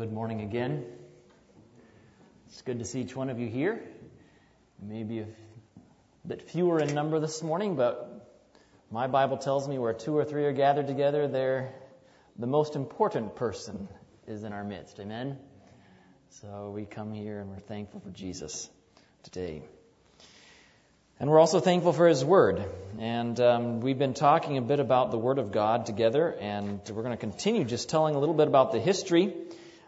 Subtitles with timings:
[0.00, 0.82] good morning again.
[2.48, 3.82] It's good to see each one of you here.
[4.82, 5.26] Maybe a
[6.26, 8.26] bit fewer in number this morning, but
[8.90, 11.74] my Bible tells me where two or three are gathered together, there
[12.38, 13.88] the most important person
[14.26, 14.98] is in our midst.
[15.00, 15.36] Amen.
[16.30, 18.70] So we come here and we're thankful for Jesus
[19.24, 19.60] today.
[21.18, 22.64] And we're also thankful for His Word.
[22.98, 27.02] And um, we've been talking a bit about the Word of God together, and we're
[27.02, 29.34] going to continue just telling a little bit about the history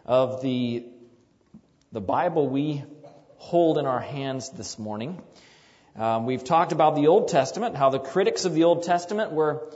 [0.05, 0.85] of the,
[1.91, 2.83] the Bible we
[3.37, 5.21] hold in our hands this morning.
[5.95, 9.69] Um, we've talked about the Old Testament, how the critics of the Old Testament were,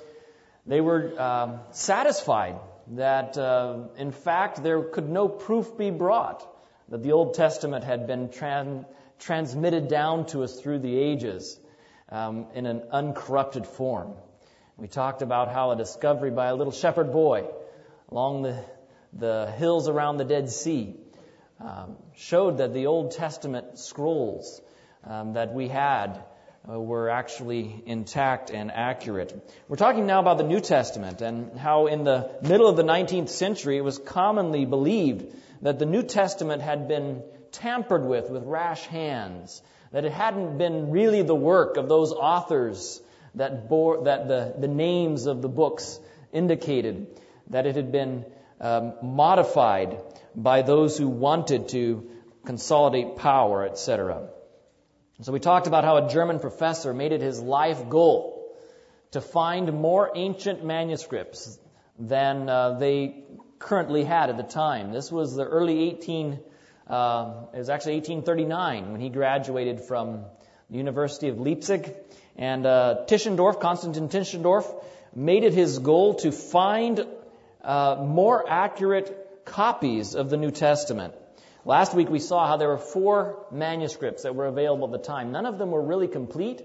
[0.66, 2.56] they were um, satisfied
[2.92, 6.46] that, uh, in fact, there could no proof be brought
[6.90, 8.86] that the Old Testament had been trans
[9.20, 11.60] transmitted down to us through the ages
[12.10, 14.14] um, in an uncorrupted form.
[14.78, 17.46] We talked about how a discovery by a little shepherd boy
[18.12, 18.64] along the,
[19.14, 20.96] the hills around the Dead Sea
[21.60, 24.62] um, showed that the Old Testament scrolls
[25.04, 26.24] um, that we had
[26.70, 29.34] uh, were actually intact and accurate.
[29.68, 33.30] We're talking now about the New Testament and how in the middle of the 19th
[33.30, 38.86] century it was commonly believed that the New Testament had been tampered with with rash
[38.86, 43.02] hands, that it hadn't been really the work of those authors
[43.36, 46.00] that bore, that the, the names of the books
[46.34, 47.08] indicated,
[47.50, 48.26] that it had been
[48.60, 50.00] um, modified
[50.36, 52.10] by those who wanted to
[52.46, 54.30] consolidate power, etc.
[55.22, 58.56] So we talked about how a German professor made it his life goal
[59.12, 61.58] to find more ancient manuscripts
[61.98, 63.24] than uh, they
[63.60, 64.92] currently had at the time.
[64.92, 66.40] This was the early 18
[66.90, 70.24] uh, it was actually 1839 when he graduated from
[70.70, 71.94] the University of Leipzig.
[72.38, 74.66] And uh, Tischendorf, Konstantin Tischendorf,
[75.14, 77.06] made it his goal to find
[77.68, 81.14] uh, more accurate copies of the New Testament.
[81.66, 85.34] Last week we saw how there were four manuscripts that were available at the time.
[85.34, 86.62] None of them were really complete,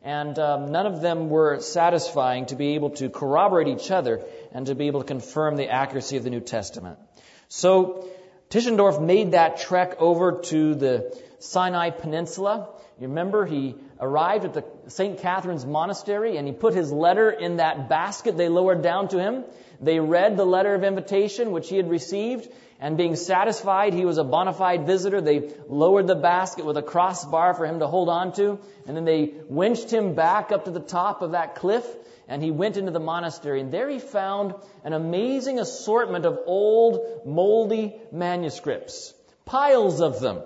[0.00, 4.66] and um, none of them were satisfying to be able to corroborate each other and
[4.66, 7.00] to be able to confirm the accuracy of the New Testament.
[7.48, 8.08] So
[8.50, 12.68] Tischendorf made that trek over to the Sinai Peninsula.
[13.00, 15.18] You remember he arrived at the St.
[15.18, 19.44] Catherine's Monastery and he put his letter in that basket they lowered down to him.
[19.80, 22.48] They read the letter of invitation which he had received
[22.80, 26.82] and being satisfied he was a bona fide visitor, they lowered the basket with a
[26.82, 30.70] crossbar for him to hold on to and then they winched him back up to
[30.70, 31.86] the top of that cliff
[32.28, 37.26] and he went into the monastery, and there he found an amazing assortment of old,
[37.26, 39.12] moldy manuscripts,
[39.44, 40.42] piles of them.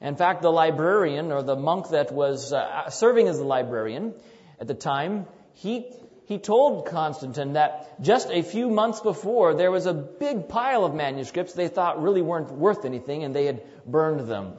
[0.00, 4.14] In fact, the librarian, or the monk that was uh, serving as the librarian
[4.60, 5.86] at the time, he,
[6.32, 10.94] he told Constantine that just a few months before, there was a big pile of
[10.94, 14.54] manuscripts they thought really weren't worth anything, and they had burned them.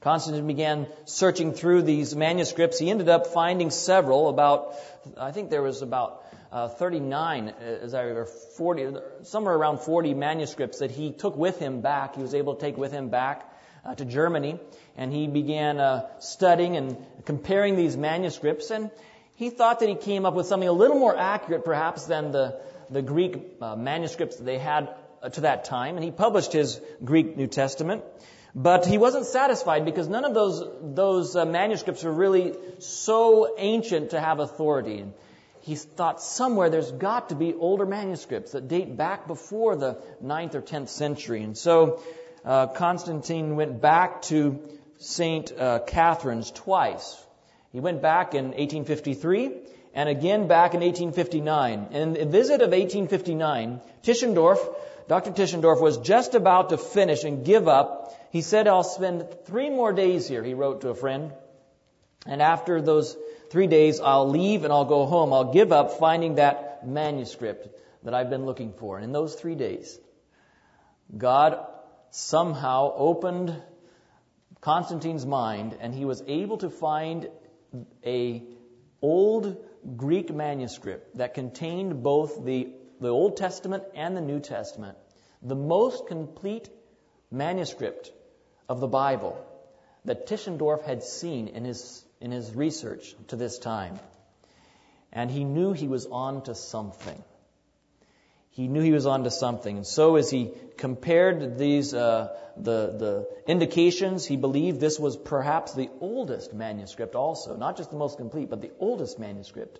[0.00, 2.78] Constantine began searching through these manuscripts.
[2.78, 4.74] He ended up finding several, about,
[5.18, 7.48] I think there was about uh, 39,
[7.82, 8.86] as I remember, 40,
[9.24, 12.14] somewhere around 40 manuscripts that he took with him back.
[12.14, 13.42] He was able to take with him back
[13.84, 14.60] uh, to Germany.
[14.96, 18.70] And he began uh, studying and comparing these manuscripts.
[18.70, 18.92] And
[19.36, 22.58] he thought that he came up with something a little more accurate, perhaps, than the,
[22.90, 25.96] the Greek uh, manuscripts that they had uh, to that time.
[25.96, 28.02] And he published his Greek New Testament.
[28.54, 34.10] But he wasn't satisfied because none of those, those uh, manuscripts were really so ancient
[34.10, 35.00] to have authority.
[35.00, 35.12] And
[35.60, 40.54] he thought somewhere there's got to be older manuscripts that date back before the 9th
[40.54, 41.42] or 10th century.
[41.42, 42.00] And so
[42.46, 44.58] uh, Constantine went back to
[44.96, 45.52] St.
[45.52, 47.22] Uh, Catherine's twice.
[47.76, 49.50] He went back in 1853
[49.92, 51.88] and again back in 1859.
[51.90, 54.58] In the visit of 1859, Tischendorf,
[55.08, 55.32] Dr.
[55.32, 59.92] Tischendorf was just about to finish and give up he said, I'll spend three more
[59.94, 61.32] days here, he wrote to a friend.
[62.26, 63.16] And after those
[63.50, 65.32] three days, I'll leave and I'll go home.
[65.32, 67.68] I'll give up finding that manuscript
[68.02, 68.96] that I've been looking for.
[68.96, 69.98] And in those three days,
[71.16, 71.58] God
[72.10, 73.54] somehow opened
[74.60, 77.28] Constantine's mind and he was able to find
[78.04, 78.42] a
[79.02, 79.56] old
[79.96, 82.68] Greek manuscript that contained both the,
[83.00, 84.96] the Old Testament and the New Testament.
[85.42, 86.68] The most complete
[87.30, 88.12] manuscript
[88.68, 89.38] of the Bible
[90.04, 93.98] that Tischendorf had seen in his, in his research to this time.
[95.12, 97.22] And he knew he was on to something.
[98.56, 99.76] He knew he was onto something.
[99.76, 105.74] And so as he compared these, uh, the, the indications, he believed this was perhaps
[105.74, 107.54] the oldest manuscript also.
[107.54, 109.78] Not just the most complete, but the oldest manuscript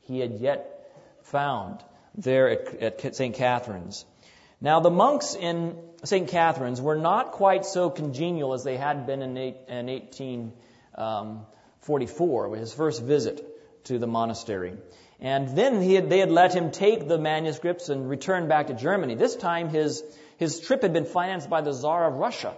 [0.00, 0.90] he had yet
[1.24, 1.84] found
[2.14, 3.34] there at, at St.
[3.34, 4.06] Catherine's.
[4.58, 6.26] Now, the monks in St.
[6.26, 12.72] Catherine's were not quite so congenial as they had been in, eight, in 1844, his
[12.72, 13.46] first visit
[13.84, 14.78] to the monastery.
[15.20, 19.14] And then had, they had let him take the manuscripts and return back to Germany.
[19.14, 20.02] This time his,
[20.36, 22.54] his trip had been financed by the Tsar of Russia.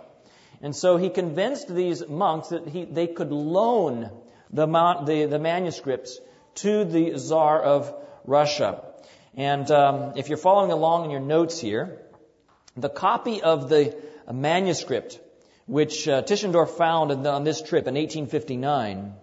[0.62, 4.10] And so he convinced these monks that he, they could loan
[4.50, 6.18] the, the, the manuscripts
[6.56, 7.94] to the Tsar of
[8.24, 8.82] Russia.
[9.36, 12.00] And um, if you're following along in your notes here,
[12.76, 13.96] the copy of the
[14.32, 15.20] manuscript
[15.66, 19.14] which uh, Tischendorf found on this trip in 1859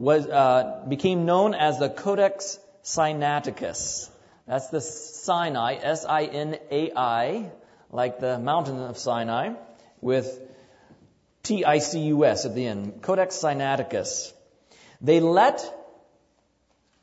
[0.00, 4.08] was, uh, became known as the Codex Sinaiticus.
[4.46, 7.50] That's the Sinai, S-I-N-A-I,
[7.90, 9.52] like the mountain of Sinai,
[10.00, 10.40] with
[11.42, 13.02] T-I-C-U-S at the end.
[13.02, 14.32] Codex Sinaiticus.
[15.02, 15.62] They let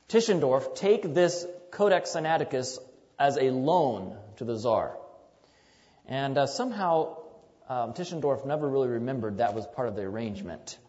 [0.09, 2.79] Tischendorf take this Codex Sinaiticus
[3.19, 4.97] as a loan to the Tsar.
[6.07, 7.17] And uh, somehow
[7.69, 10.79] um, Tischendorf never really remembered that was part of the arrangement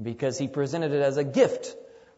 [0.00, 1.74] because he presented it as a gift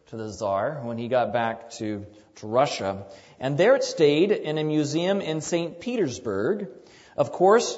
[0.07, 2.05] to the Tsar when he got back to,
[2.35, 3.05] to Russia.
[3.39, 5.79] And there it stayed in a museum in St.
[5.79, 6.69] Petersburg.
[7.15, 7.77] Of course,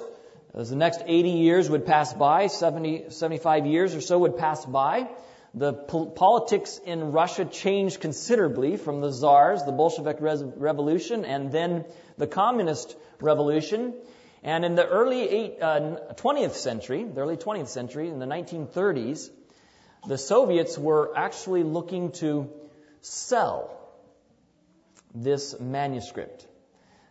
[0.53, 4.65] as the next 80 years would pass by, 70, 75 years or so would pass
[4.65, 5.09] by,
[5.53, 11.51] the po- politics in Russia changed considerably from the Tsars, the Bolshevik Re- Revolution, and
[11.51, 11.86] then
[12.18, 13.94] the Communist Revolution.
[14.44, 19.30] And in the early eight, uh, 20th century, the early 20th century, in the 1930s,
[20.07, 22.50] the Soviets were actually looking to
[23.01, 23.77] sell
[25.13, 26.48] this manuscript.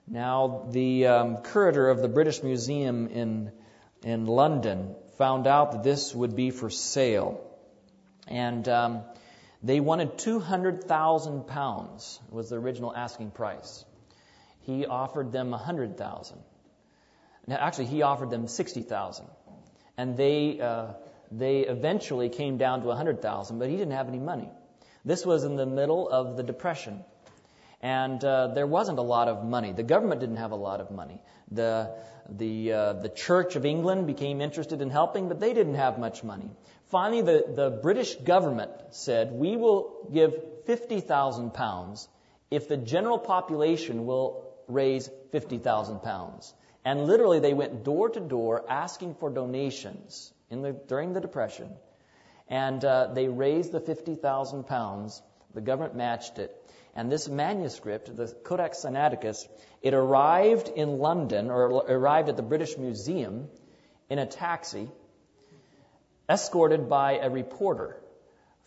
[0.07, 3.53] Now, the um, curator of the British Museum in,
[4.03, 7.41] in London found out that this would be for sale.
[8.27, 9.03] And um,
[9.63, 13.85] they wanted 200,000 pounds was the original asking price.
[14.63, 16.39] He offered them 100,000.
[17.47, 19.27] Now, actually, he offered them 60,000.
[19.97, 20.93] And they, uh,
[21.31, 24.49] they eventually came down to 100,000, but he didn't have any money.
[25.05, 27.05] This was in the middle of the Depression.
[27.81, 29.73] And uh, there wasn't a lot of money.
[29.73, 31.23] The government didn't have a lot of money.
[31.51, 31.95] The,
[32.29, 36.23] the, uh, the Church of England became interested in helping, but they didn't have much
[36.23, 36.51] money.
[36.91, 40.35] Finally, the, the British government said, we will give
[40.67, 42.09] 50,000 pounds
[42.51, 46.53] if the general population will raise 50,000 pounds.
[46.85, 51.71] And literally, they went door to door asking for donations in the, during the Depression.
[52.49, 55.23] And uh, they raised the 50,000 pounds.
[55.55, 56.55] The government matched it.
[56.95, 59.47] And this manuscript, the Codex Sinaiticus,
[59.81, 63.49] it arrived in London, or arrived at the British Museum
[64.09, 64.89] in a taxi,
[66.29, 67.97] escorted by a reporter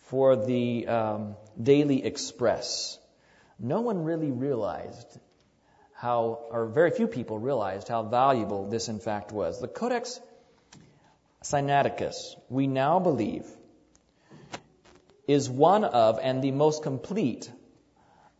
[0.06, 2.98] for the um, Daily Express.
[3.58, 5.06] No one really realized
[5.94, 9.60] how, or very few people realized how valuable this in fact was.
[9.60, 10.18] The Codex
[11.44, 13.46] Sinaiticus, we now believe,
[15.28, 17.50] is one of and the most complete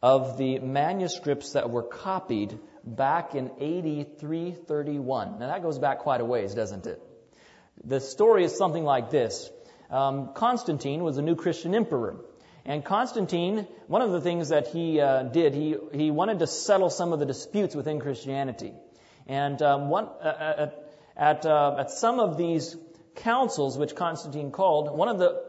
[0.02, 5.38] of the manuscripts that were copied back in AD 331.
[5.38, 7.00] Now that goes back quite a ways, doesn't it?
[7.84, 9.50] The story is something like this.
[9.90, 12.16] Um, Constantine was a new Christian emperor.
[12.64, 16.88] And Constantine, one of the things that he uh, did, he, he wanted to settle
[16.88, 18.72] some of the disputes within Christianity.
[19.26, 20.70] And um, one, uh, uh
[21.16, 22.76] at, uh, at some of these
[23.16, 25.42] councils which Constantine called, one of the,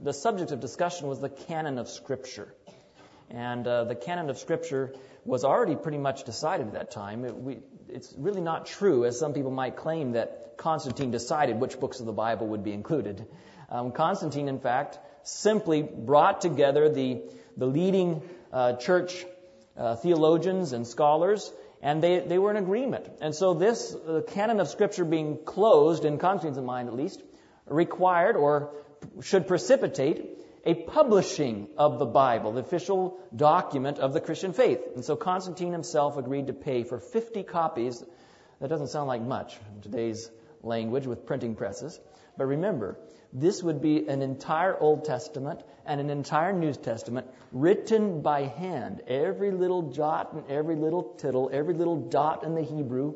[0.00, 2.54] the subjects of discussion was the canon of Scripture.
[3.30, 7.24] And uh, the canon of Scripture was already pretty much decided at that time.
[7.24, 7.58] It, we,
[7.88, 12.06] it's really not true, as some people might claim, that Constantine decided which books of
[12.06, 13.26] the Bible would be included.
[13.68, 17.22] Um, Constantine, in fact, simply brought together the,
[17.56, 18.22] the leading
[18.52, 19.24] uh, church
[19.76, 23.08] uh, theologians and scholars, and they, they were in agreement.
[23.20, 27.22] And so this uh, canon of Scripture being closed, in Constantine's mind at least,
[27.66, 28.72] required or
[29.22, 34.80] should precipitate a publishing of the Bible, the official document of the Christian faith.
[34.94, 38.04] And so Constantine himself agreed to pay for 50 copies.
[38.60, 40.30] That doesn't sound like much in today's
[40.62, 41.98] language with printing presses.
[42.36, 42.98] But remember,
[43.32, 49.02] this would be an entire Old Testament and an entire New Testament written by hand.
[49.06, 53.14] Every little jot and every little tittle, every little dot in the Hebrew,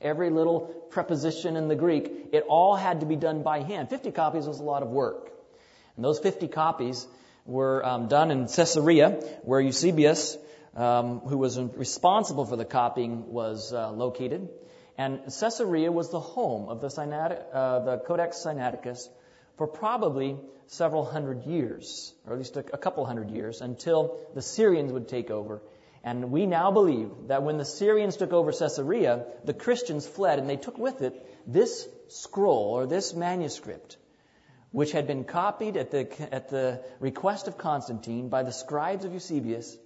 [0.00, 3.90] every little preposition in the Greek, it all had to be done by hand.
[3.90, 5.32] 50 copies was a lot of work.
[5.96, 7.06] And those 50 copies
[7.44, 9.10] were um, done in Caesarea,
[9.42, 10.38] where Eusebius,
[10.76, 14.48] um, who was responsible for the copying, was uh, located.
[14.96, 19.08] And Caesarea was the home of the, uh, the Codex Sinaiticus,
[19.62, 24.92] for probably several hundred years, or at least a, couple hundred years, until the Syrians
[24.92, 25.62] would take over
[26.02, 30.50] And we now believe that when the Syrians took over Caesarea, the Christians fled and
[30.50, 31.14] they took with it
[31.46, 33.98] this scroll or this manuscript,
[34.72, 39.12] which had been copied at the, at the request of Constantine by the scribes of
[39.12, 39.76] Eusebius.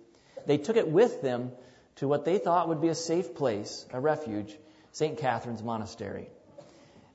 [0.47, 1.53] They took it with them
[1.97, 4.57] to what they thought would be a safe place, a refuge,
[4.93, 5.19] St.
[5.19, 6.31] Catherine's Monastery.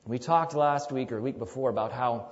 [0.04, 2.30] We talked last week or week before about how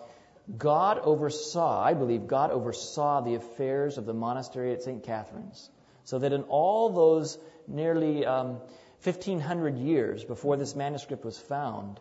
[0.56, 5.02] God oversaw, I believe God oversaw the affairs of the monastery at St.
[5.02, 5.70] Catherine's.
[6.04, 7.38] So that in all those
[7.68, 8.60] nearly um,
[9.02, 12.00] 1500 years before this manuscript was found,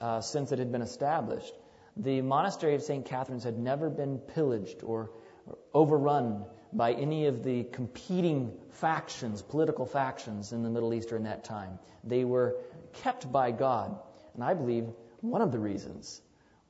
[0.00, 1.52] uh, since it had been established,
[1.96, 3.04] the monastery of St.
[3.04, 5.10] Catherine's had never been pillaged or,
[5.46, 11.24] or overrun by any of the competing factions, political factions in the Middle East during
[11.24, 11.78] that time.
[12.04, 12.56] They were
[13.02, 13.98] kept by God.
[14.34, 14.84] And I believe
[15.20, 16.20] one of the reasons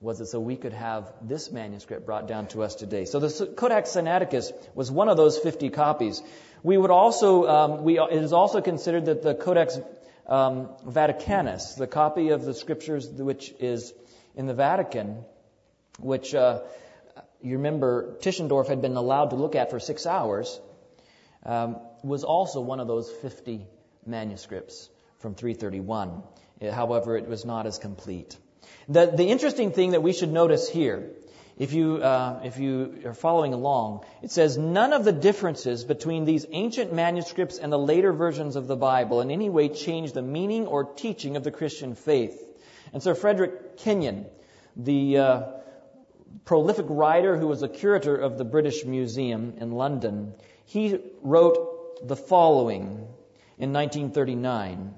[0.00, 3.04] was it so we could have this manuscript brought down to us today.
[3.04, 6.22] So the Codex Sinaiticus was one of those 50 copies.
[6.62, 9.78] We would also, um, we, it is also considered that the Codex
[10.26, 13.92] um, Vaticanus, the copy of the scriptures which is
[14.36, 15.24] in the Vatican,
[15.98, 16.60] which uh,
[17.42, 20.60] you remember Tischendorf had been allowed to look at for six hours,
[21.44, 23.66] um, was also one of those 50
[24.06, 24.88] manuscripts
[25.18, 26.22] from 331.
[26.72, 28.36] However, it was not as complete.
[28.88, 31.10] The, the interesting thing that we should notice here,
[31.58, 36.24] if you, uh, if you are following along, it says none of the differences between
[36.24, 40.22] these ancient manuscripts and the later versions of the Bible in any way change the
[40.22, 42.42] meaning or teaching of the Christian faith.
[42.94, 44.24] And Sir Frederick Kenyon,
[44.74, 45.42] the uh,
[46.46, 50.32] prolific writer who was a curator of the British Museum in London,
[50.64, 53.06] he wrote the following
[53.58, 54.94] in 1939.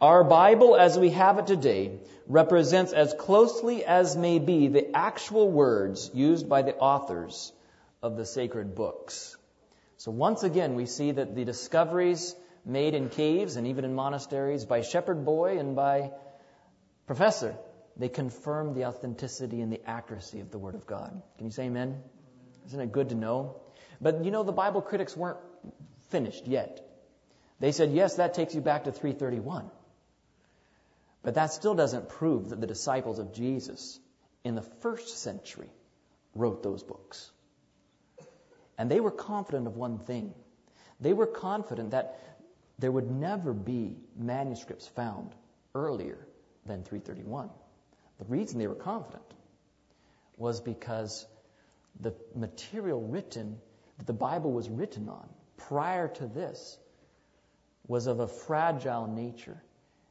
[0.00, 5.50] Our Bible as we have it today represents as closely as may be the actual
[5.50, 7.50] words used by the authors
[8.02, 9.36] of the sacred books.
[9.96, 12.36] So once again, we see that the discoveries
[12.66, 16.10] made in caves and even in monasteries by shepherd boy and by
[17.06, 17.56] professor,
[17.96, 21.22] they confirm the authenticity and the accuracy of the Word of God.
[21.38, 22.02] Can you say amen?
[22.66, 23.62] Isn't it good to know?
[23.98, 25.38] But you know, the Bible critics weren't
[26.10, 26.82] finished yet.
[27.60, 29.70] They said, yes, that takes you back to 331.
[31.26, 33.98] But that still doesn't prove that the disciples of Jesus
[34.44, 35.68] in the first century
[36.36, 37.32] wrote those books.
[38.78, 40.32] And they were confident of one thing.
[41.00, 42.20] They were confident that
[42.78, 45.34] there would never be manuscripts found
[45.74, 46.28] earlier
[46.64, 47.50] than 331.
[48.18, 49.34] The reason they were confident
[50.36, 51.26] was because
[51.98, 53.58] the material written,
[53.98, 56.78] that the Bible was written on prior to this,
[57.88, 59.60] was of a fragile nature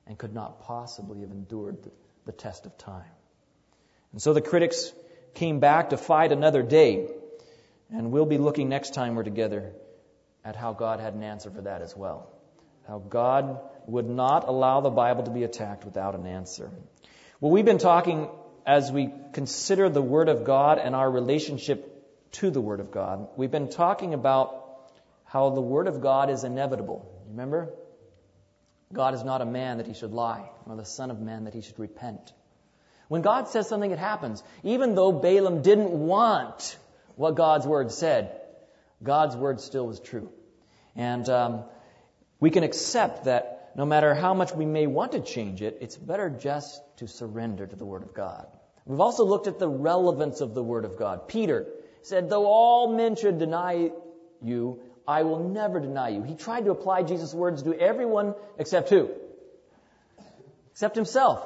[0.08, 1.78] and could not possibly have endured
[2.26, 3.04] the, test of time.
[4.12, 4.92] And so the critics
[5.36, 7.08] came back to fight another day.
[7.92, 9.74] And we'll be looking next time we're together
[10.44, 12.30] at how God had an answer for that as well.
[12.88, 16.72] How God would not allow the Bible to be attacked without an answer.
[17.40, 18.30] Well, we've been talking
[18.66, 23.28] as we consider the Word of God and our relationship to the Word of God.
[23.36, 24.64] We've been talking about
[25.26, 27.12] how the Word of God is inevitable.
[27.30, 27.74] Remember?
[28.94, 31.54] God is not a man that he should lie, nor the Son of Man that
[31.54, 32.34] he should repent.
[33.08, 34.44] When God says something, it happens.
[34.64, 36.78] Even though Balaam didn't want
[37.16, 38.40] what God's word said,
[39.04, 40.32] God's word still was true.
[40.96, 41.66] And um,
[42.40, 45.98] we can accept that no matter how much we may want to change it, it's
[45.98, 48.48] better just to surrender to the word of God.
[48.86, 51.28] We've also looked at the relevance of the word of God.
[51.28, 51.68] Peter
[52.04, 53.92] said, though all men should deny
[54.42, 56.24] you, I will never deny you.
[56.24, 59.10] He tried to apply Jesus' words to everyone except who?
[60.72, 61.46] Except himself.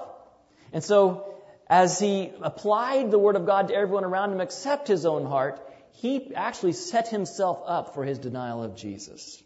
[0.71, 1.35] And so,
[1.67, 5.61] as he applied the word of God to everyone around him except his own heart,
[5.93, 9.41] he actually set himself up for his denial of Jesus.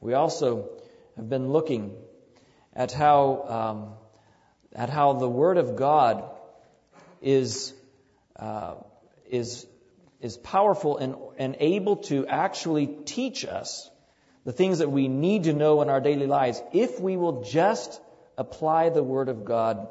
[0.00, 0.70] We also
[1.16, 1.94] have been looking
[2.74, 3.94] at how um,
[4.74, 6.24] at how the Word of God
[7.20, 7.74] is
[8.36, 8.74] uh,
[9.28, 9.66] is
[10.22, 13.90] is powerful and, and able to actually teach us
[14.44, 18.00] the things that we need to know in our daily lives if we will just
[18.38, 19.88] apply the Word of God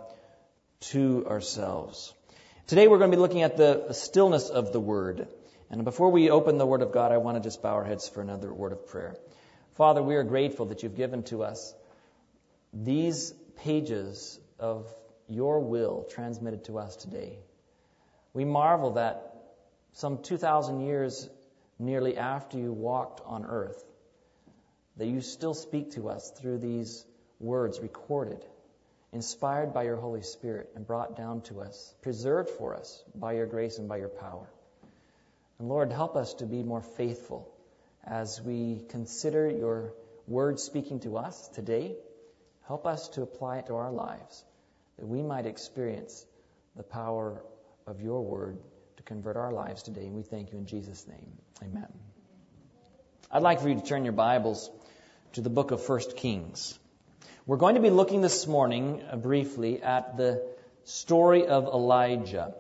[0.92, 2.14] to ourselves.
[2.68, 5.28] Today we're going to be looking at the stillness of the Word.
[5.70, 8.08] And before we open the Word of God, I want to just bow our heads
[8.08, 9.16] for another word of prayer.
[9.76, 11.74] Father, we are grateful that you've given to us
[12.74, 14.88] these pages of
[15.28, 17.40] your will transmitted to us today.
[18.34, 19.31] We marvel that
[19.94, 21.30] some 2,000 years
[21.80, 23.84] nearly after you walked on earth,
[24.98, 27.06] that you still speak to us through these
[27.40, 28.46] words recorded,
[29.12, 33.46] inspired by your Holy Spirit, and brought down to us, preserved for us by your
[33.46, 34.48] grace and by your power.
[35.60, 37.52] And Lord, help us to be more faithful
[38.06, 39.94] as we consider your
[40.28, 41.96] word speaking to us today.
[42.68, 44.44] Help us to apply it to our lives,
[44.98, 46.26] that we might experience
[46.76, 47.42] the power
[47.86, 48.58] of your word
[49.02, 50.06] to convert our lives today.
[50.06, 51.32] And we thank you in Jesus' name.
[51.64, 51.88] Amen.
[53.32, 54.70] I'd like for you to turn your Bibles
[55.34, 56.78] to the book of 1 Kings.
[57.48, 60.44] We're going to be looking this morning uh, briefly at the
[60.84, 62.54] story of Elijah.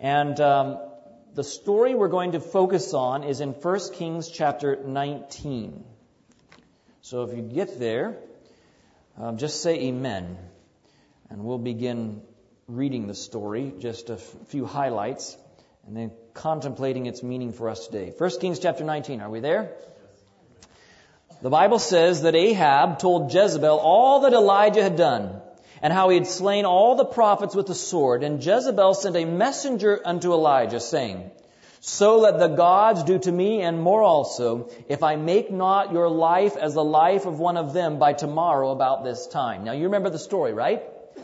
[0.00, 0.78] And um,
[1.34, 5.84] the story we're going to focus on is in 1 Kings chapter 19.
[7.02, 8.16] So if you get there,
[9.18, 10.38] um, just say amen.
[11.28, 12.22] And we'll begin
[12.68, 15.36] reading the story, just a f- few highlights,
[15.86, 18.12] and then contemplating its meaning for us today.
[18.16, 19.76] 1 Kings chapter 19, are we there?
[21.42, 25.40] The Bible says that Ahab told Jezebel all that Elijah had done
[25.80, 28.24] and how he had slain all the prophets with the sword.
[28.24, 31.30] And Jezebel sent a messenger unto Elijah, saying,
[31.80, 36.08] So let the gods do to me and more also, if I make not your
[36.08, 39.62] life as the life of one of them by tomorrow about this time.
[39.62, 40.82] Now you remember the story, right?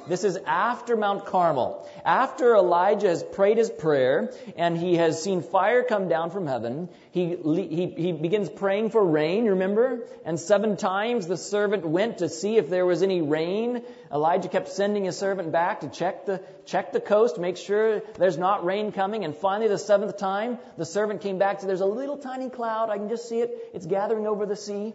[0.09, 1.89] This is after Mount Carmel.
[2.05, 6.89] After Elijah has prayed his prayer and he has seen fire come down from heaven,
[7.13, 10.01] he, he, he begins praying for rain, remember?
[10.25, 13.83] And seven times the servant went to see if there was any rain.
[14.13, 18.39] Elijah kept sending his servant back to check the, check the coast, make sure there's
[18.39, 19.25] not rain coming.
[19.25, 22.91] And finally, the seventh time, the servant came back to, there's a little tiny cloud.
[22.91, 23.71] I can just see it.
[23.73, 24.95] It's gathering over the sea.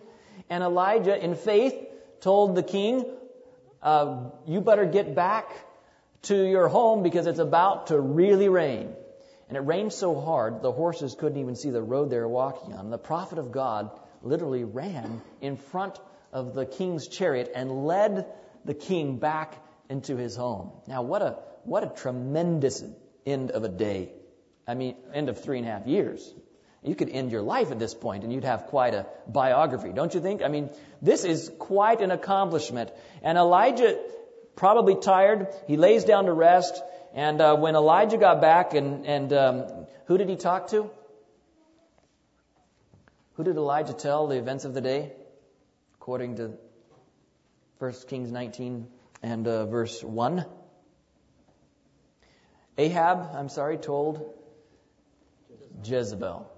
[0.49, 1.75] And Elijah, in faith,
[2.19, 3.05] told the king,
[3.87, 5.49] uh, you better get back
[6.23, 8.93] to your home because it's about to really rain.
[9.47, 12.73] And it rained so hard, the horses couldn't even see the road they were walking
[12.73, 12.89] on.
[12.89, 13.89] The prophet of God
[14.21, 15.97] literally ran in front
[16.33, 18.25] of the king's chariot and led
[18.65, 19.53] the king back
[19.89, 20.71] into his home.
[20.85, 22.83] Now, what a, what a tremendous
[23.25, 24.11] end of a day.
[24.67, 26.33] I mean, end of three and a half years.
[26.87, 30.13] You could end your life at this point and you'd have quite a biography, don't
[30.13, 30.41] you think?
[30.41, 30.69] I mean,
[31.01, 32.91] this is quite an accomplishment.
[33.21, 33.99] And Elijah,
[34.55, 36.81] probably tired, he lays down to rest.
[37.13, 40.89] And uh, when Elijah got back, and, and um, who did he talk to?
[43.33, 45.11] Who did Elijah tell the events of the day?
[45.95, 46.53] According to
[47.79, 48.87] 1 Kings 19
[49.23, 50.45] and uh, verse 1.
[52.77, 54.33] Ahab, I'm sorry, told
[55.83, 56.49] Jezebel.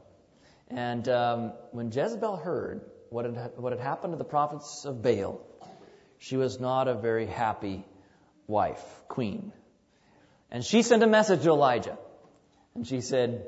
[0.69, 5.41] And um, when Jezebel heard what had, what had happened to the prophets of Baal,
[6.19, 7.85] she was not a very happy
[8.47, 9.51] wife, queen.
[10.51, 11.97] And she sent a message to Elijah.
[12.75, 13.45] And she said,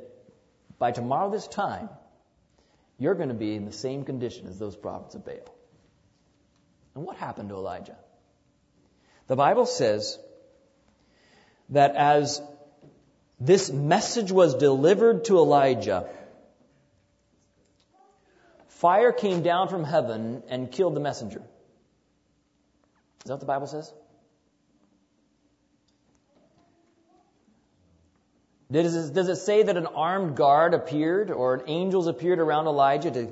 [0.79, 1.89] By tomorrow this time,
[2.97, 5.55] you're going to be in the same condition as those prophets of Baal.
[6.95, 7.97] And what happened to Elijah?
[9.27, 10.19] The Bible says
[11.69, 12.41] that as
[13.39, 16.10] this message was delivered to Elijah,
[18.81, 21.37] Fire came down from heaven and killed the messenger.
[21.37, 23.93] Is that what the Bible says?
[28.71, 33.27] Does it, say that an armed guard appeared or angels appeared around Elijah to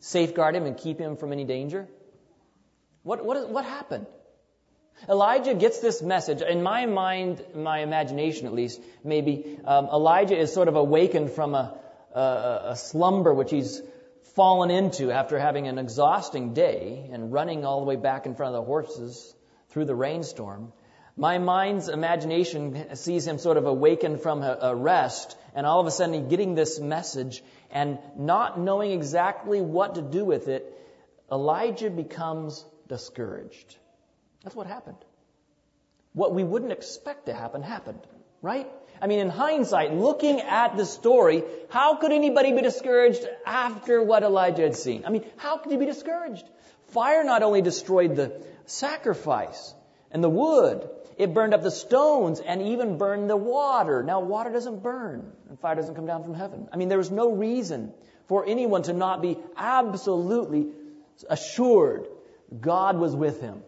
[0.00, 1.88] safeguard him and keep him from any danger?
[3.02, 4.06] What, what happened?
[5.08, 6.42] Elijah gets this message.
[6.42, 11.54] In my mind, my imagination at least, maybe, um, Elijah is sort of awakened from
[11.54, 11.78] a,
[12.14, 13.80] a, a slumber which he's
[14.34, 18.54] fallen into after having an exhausting day and running all the way back in front
[18.54, 19.34] of the horses
[19.68, 20.72] through the rainstorm.
[21.16, 25.90] My mind's imagination sees him sort of awakened from a, rest and all of a
[25.90, 30.78] sudden getting this message and not knowing exactly what to do with it,
[31.30, 33.76] Elijah becomes discouraged.
[34.42, 34.96] That's what happened.
[36.14, 38.06] What we wouldn't expect to happen happened,
[38.40, 38.68] right?
[39.02, 44.22] I mean, in hindsight, looking at the story, how could anybody be discouraged after what
[44.22, 45.04] Elijah had seen?
[45.04, 46.48] I mean, how could he be discouraged?
[46.90, 49.74] Fire not only destroyed the sacrifice
[50.12, 50.88] and the wood,
[51.18, 54.04] it burned up the stones and even burned the water.
[54.04, 56.68] Now, water doesn't burn and fire doesn't come down from heaven.
[56.72, 57.92] I mean, there was no reason
[58.28, 60.68] for anyone to not be absolutely
[61.28, 62.06] assured
[62.60, 63.62] God was with him.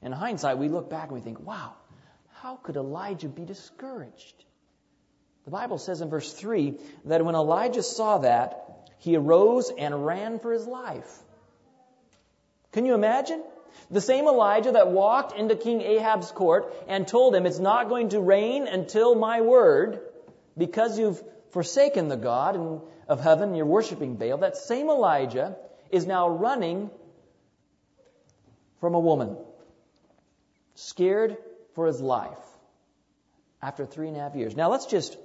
[0.00, 1.74] In hindsight, we look back and we think, wow,
[2.46, 4.44] how could Elijah be discouraged?
[5.46, 6.74] The Bible says in verse 3
[7.06, 11.12] that when Elijah saw that, he arose and ran for his life.
[12.70, 13.42] Can you imagine?
[13.90, 18.10] The same Elijah that walked into King Ahab's court and told him, It's not going
[18.10, 19.98] to rain until my word,
[20.56, 24.38] because you've forsaken the God of heaven and you're worshiping Baal.
[24.38, 25.56] That same Elijah
[25.90, 26.90] is now running
[28.78, 29.36] from a woman,
[30.76, 31.38] scared
[31.76, 32.44] for his life
[33.62, 34.56] after three and a half years.
[34.56, 35.16] Now let's just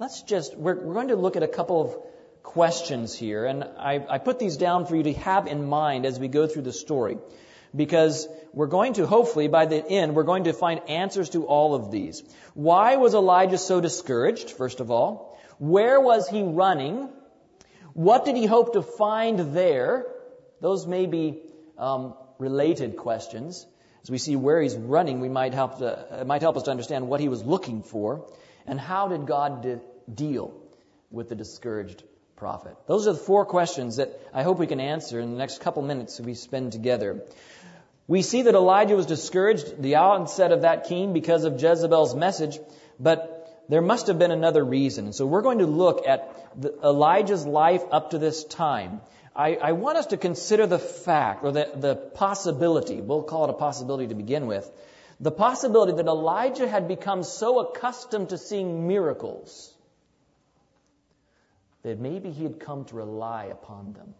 [0.00, 1.94] Let's just, we're, we're going to look at a couple of
[2.42, 6.18] questions here, and I, I put these down for you to have in mind as
[6.18, 7.18] we go through the story.
[7.76, 11.74] Because we're going to, hopefully, by the end, we're going to find answers to all
[11.74, 12.22] of these.
[12.54, 15.38] Why was Elijah so discouraged, first of all?
[15.58, 17.10] Where was he running?
[17.92, 20.06] What did he hope to find there?
[20.62, 21.42] Those may be
[21.76, 23.66] um, related questions.
[24.02, 26.70] As we see where he's running, we might help to, it might help us to
[26.70, 28.26] understand what he was looking for,
[28.66, 29.80] and how did God de-
[30.12, 30.54] deal
[31.10, 32.02] with the discouraged
[32.36, 32.74] prophet.
[32.86, 35.82] Those are the four questions that I hope we can answer in the next couple
[35.82, 37.22] minutes we spend together.
[38.08, 42.58] We see that Elijah was discouraged the onset of that king because of Jezebel's message,
[42.98, 45.12] but there must have been another reason.
[45.12, 49.00] So we're going to look at the, Elijah's life up to this time.
[49.34, 53.50] I, I, want us to consider the fact, or the, the possibility, we'll call it
[53.50, 54.68] a possibility to begin with,
[55.20, 59.72] the possibility that Elijah had become so accustomed to seeing miracles
[61.82, 64.14] that maybe he had come to rely upon them,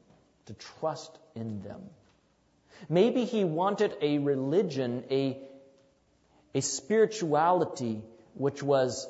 [0.46, 1.82] to trust in them.
[2.88, 5.38] Maybe he wanted a religion, a,
[6.54, 8.02] a spirituality
[8.34, 9.08] which was,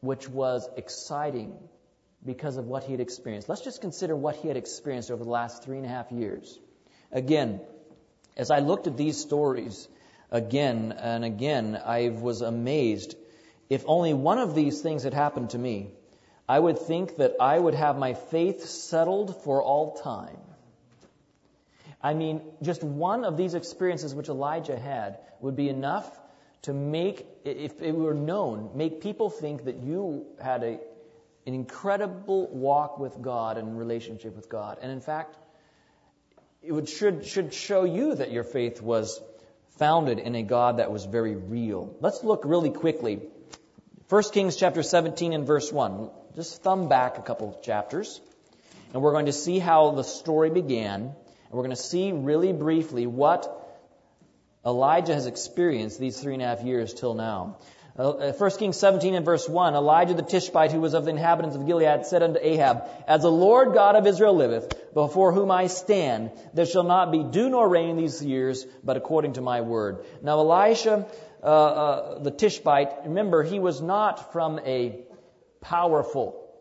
[0.00, 1.56] which was exciting
[2.24, 3.48] because of what he had experienced.
[3.48, 6.58] Let's just consider what he had experienced over the last three and a half years.
[7.12, 7.60] Again,
[8.36, 9.88] as I looked at these stories
[10.30, 13.14] again and again, I was amazed.
[13.68, 15.90] If only one of these things had happened to me,
[16.48, 20.38] I would think that I would have my faith settled for all time.
[22.02, 26.10] I mean, just one of these experiences which Elijah had would be enough
[26.62, 30.80] to make, if it were known, make people think that you had a,
[31.46, 34.78] an incredible walk with God and relationship with God.
[34.80, 35.36] And in fact,
[36.62, 39.20] it would, should, should show you that your faith was
[39.78, 41.94] founded in a God that was very real.
[42.00, 43.20] Let's look really quickly.
[44.08, 46.10] 1 Kings chapter 17 and verse 1.
[46.34, 48.20] Just thumb back a couple chapters.
[48.92, 51.14] And we're going to see how the story began And
[51.52, 53.60] we're going to see really briefly what
[54.64, 57.58] Elijah has experienced these three and a half years till now.
[57.96, 61.54] Uh, 1 Kings 17 and verse 1, Elijah the Tishbite, who was of the inhabitants
[61.54, 65.68] of Gilead, said unto Ahab, As the Lord God of Israel liveth, before whom I
[65.68, 70.04] stand, there shall not be dew nor rain these years, but according to my word.
[70.22, 71.06] Now Elisha,
[71.40, 74.98] uh, uh, the Tishbite, remember, he was not from a
[75.60, 76.52] powerful,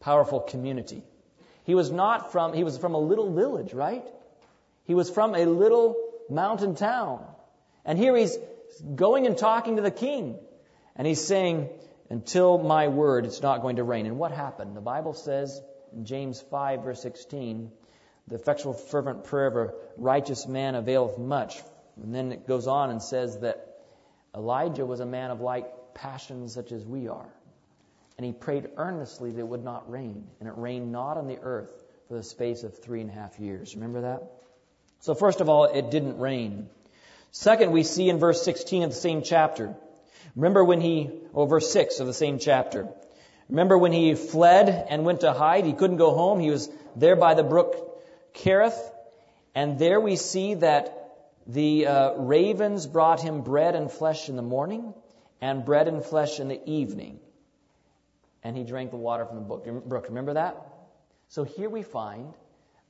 [0.00, 1.02] powerful community.
[1.64, 4.04] He was not from, he was from a little village, right?
[4.84, 5.96] He was from a little
[6.28, 7.24] mountain town.
[7.86, 8.36] And here he's
[8.80, 10.38] going and talking to the king.
[10.96, 11.68] And he's saying,
[12.10, 14.06] until my word, it's not going to rain.
[14.06, 14.76] And what happened?
[14.76, 15.60] The Bible says
[15.92, 17.70] in James 5 verse 16,
[18.28, 21.60] the effectual fervent prayer of a righteous man availeth much.
[22.02, 23.78] And then it goes on and says that
[24.34, 27.28] Elijah was a man of like passions such as we are.
[28.16, 30.26] And he prayed earnestly that it would not rain.
[30.40, 33.38] And it rained not on the earth for the space of three and a half
[33.38, 33.74] years.
[33.74, 34.22] Remember that?
[35.00, 36.68] So, first of all, it didn't rain.
[37.36, 39.74] Second, we see in verse 16 of the same chapter.
[40.36, 42.88] Remember when he, oh, verse 6 of the same chapter.
[43.48, 45.64] Remember when he fled and went to hide?
[45.64, 46.38] He couldn't go home.
[46.38, 48.00] He was there by the brook
[48.34, 48.78] Kerith.
[49.54, 54.42] And there we see that the uh, ravens brought him bread and flesh in the
[54.42, 54.94] morning
[55.40, 57.18] and bread and flesh in the evening
[58.44, 60.06] and he drank the water from the brook.
[60.08, 60.56] Remember that?
[61.28, 62.34] So here we find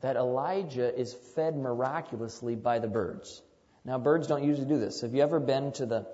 [0.00, 3.40] that Elijah is fed miraculously by the birds.
[3.85, 5.03] Now, birds don't usually do this.
[5.03, 6.07] Have you ever been to the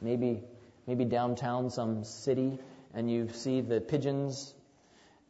[0.00, 0.42] maybe
[0.86, 2.58] maybe downtown some city
[2.94, 4.54] and you see the pigeons?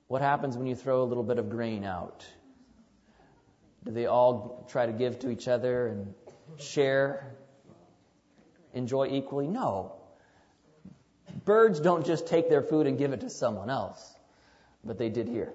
[0.09, 2.27] What happens when you throw a little bit of grain out?
[3.85, 6.14] Do they all try to give to each other and
[6.59, 7.35] share,
[8.74, 9.46] enjoy equally?
[9.46, 9.94] No.
[11.44, 14.14] Birds don't just take their food and give it to someone else,
[14.85, 15.53] but they did here.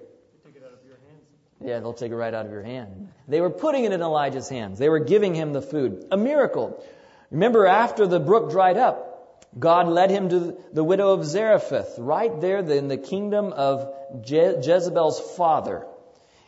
[1.64, 3.08] Yeah, they'll take it right out of your hand.
[3.26, 4.78] They were putting it in Elijah's hands.
[4.78, 6.06] They were giving him the food.
[6.10, 6.84] A miracle.
[7.30, 12.38] Remember, after the brook dried up, God led him to the widow of Zarephath, right
[12.40, 15.86] there in the kingdom of Je- Jezebel's father.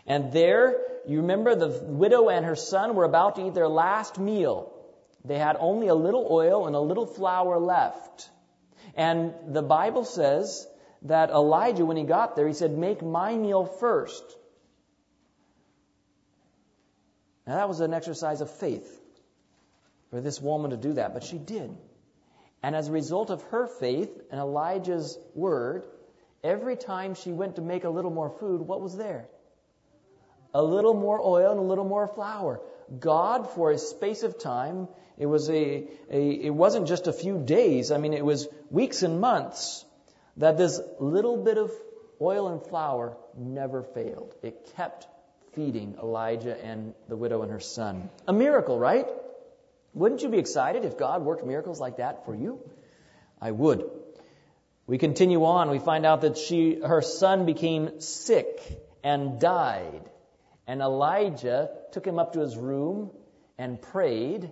[0.07, 0.77] And there,
[1.07, 4.73] you remember, the widow and her son were about to eat their last meal.
[5.25, 8.29] They had only a little oil and a little flour left.
[8.95, 10.67] And the Bible says
[11.03, 14.23] that Elijah, when he got there, he said, Make my meal first.
[17.47, 19.01] Now, that was an exercise of faith
[20.11, 21.77] for this woman to do that, but she did.
[22.63, 25.85] And as a result of her faith and Elijah's word,
[26.43, 29.29] every time she went to make a little more food, what was there?
[30.55, 32.61] A little more oil and a little more flour.
[32.99, 37.39] God, for a space of time, it was a, a, it wasn't just a few
[37.39, 37.93] days.
[37.93, 39.85] I mean, it was weeks and months
[40.39, 41.71] that this little bit of
[42.21, 44.35] oil and flour never failed.
[44.43, 45.07] It kept
[45.57, 48.11] feeding Elijah and the widow and her son.
[48.29, 49.07] A miracle, right?
[49.95, 52.61] Wouldn't you be excited if God worked miracles like that for you?
[53.41, 53.91] I would.
[54.87, 55.71] We continue on.
[55.71, 58.61] We find out that she, her son became sick
[59.03, 60.03] and died.
[60.67, 63.11] And Elijah took him up to his room
[63.57, 64.51] and prayed.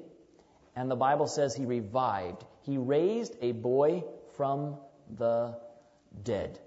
[0.74, 2.42] And the Bible says he revived.
[2.62, 4.04] He raised a boy
[4.36, 4.78] from
[5.14, 5.58] the
[6.22, 6.58] dead.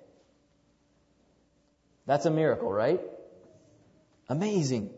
[2.06, 3.02] That's a miracle, right?
[4.29, 4.91] Amazing.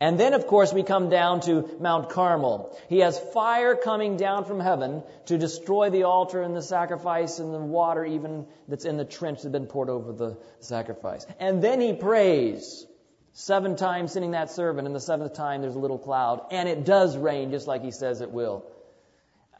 [0.00, 2.78] And then, of course, we come down to Mount Carmel.
[2.88, 7.52] He has fire coming down from heaven to destroy the altar and the sacrifice and
[7.52, 11.26] the water even that's in the trench that's been poured over the sacrifice.
[11.40, 12.86] And then he prays.
[13.32, 16.84] Seven times sending that servant, and the seventh time there's a little cloud, and it
[16.84, 18.64] does rain just like he says it will.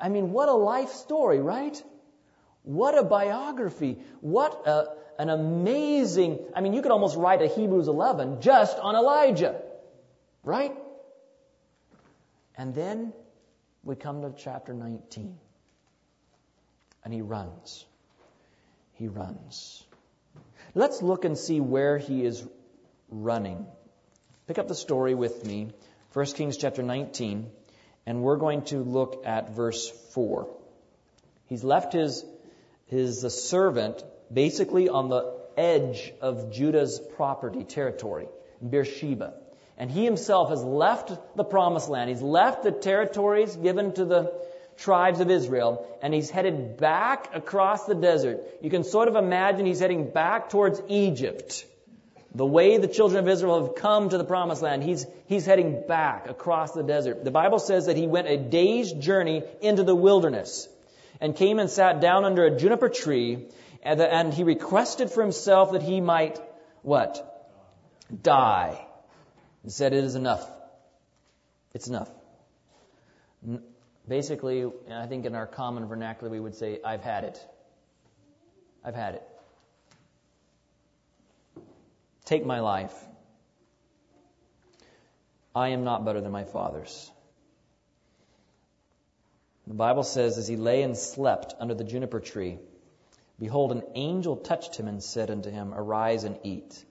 [0.01, 1.81] I mean, what a life story, right?
[2.63, 3.99] What a biography.
[4.21, 4.87] What a,
[5.19, 9.61] an amazing, I mean, you could almost write a Hebrews 11 just on Elijah.
[10.45, 10.75] Right?
[12.57, 13.13] And then
[13.83, 15.37] we come to chapter 19.
[17.05, 17.85] And he runs.
[18.95, 19.85] He runs.
[20.75, 22.47] Let's look and see where he is
[23.11, 23.67] running.
[24.47, 25.71] Pick up the story with me,
[26.13, 27.51] 1 Kings chapter 19,
[28.07, 30.49] and we're going to look at verse 4.
[31.47, 32.25] He's left his,
[32.87, 34.03] his servant
[34.33, 38.29] basically on the edge of Judah's property territory,
[38.61, 39.35] in Beersheba.
[39.77, 42.11] And he himself has left the promised land.
[42.11, 44.33] He's left the territories given to the
[44.77, 48.41] tribes of Israel, and he's headed back across the desert.
[48.63, 51.65] You can sort of imagine he's heading back towards Egypt.
[52.35, 55.83] The way the children of Israel have come to the promised land, he's, he's heading
[55.89, 57.25] back across the desert.
[57.25, 60.69] The Bible says that he went a day's journey into the wilderness
[61.21, 63.47] and came and sat down under a juniper tree,
[63.83, 66.39] and, and he requested for himself that he might,
[66.83, 67.25] what?
[68.23, 68.85] Die
[69.63, 70.49] and said, It is enough.
[71.75, 72.11] It's enough.
[74.09, 77.39] Basically, I think in our common vernacular, we would say, I've had it.
[78.83, 79.23] I've had it.
[82.25, 82.95] Take my life.
[85.55, 87.11] I am not better than my fathers.
[89.69, 92.59] The Bible says, as he lay and slept under the juniper tree,
[93.39, 96.83] behold, an angel touched him and said unto him, Arise and eat.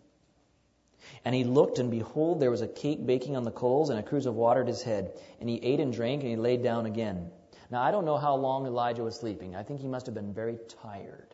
[1.25, 4.03] And he looked, and behold, there was a cake baking on the coals, and a
[4.03, 5.19] cruse of water at his head.
[5.39, 7.31] And he ate and drank, and he laid down again.
[7.71, 9.55] Now, I don't know how long Elijah was sleeping.
[9.55, 11.33] I think he must have been very tired.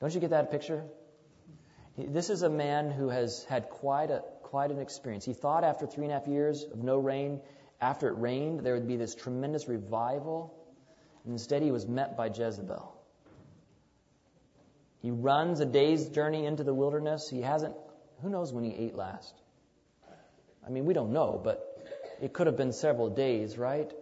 [0.00, 0.84] Don't you get that picture?
[1.98, 5.26] This is a man who has had quite, a, quite an experience.
[5.26, 7.42] He thought after three and a half years of no rain,
[7.78, 10.54] after it rained, there would be this tremendous revival.
[11.28, 12.90] And instead, he was met by Jezebel.
[15.02, 17.28] He runs a day's journey into the wilderness.
[17.28, 17.74] He hasn't
[18.22, 19.34] who knows when he ate last?
[20.66, 21.62] I mean, we don't know, but
[22.20, 23.92] it could have been several days, right?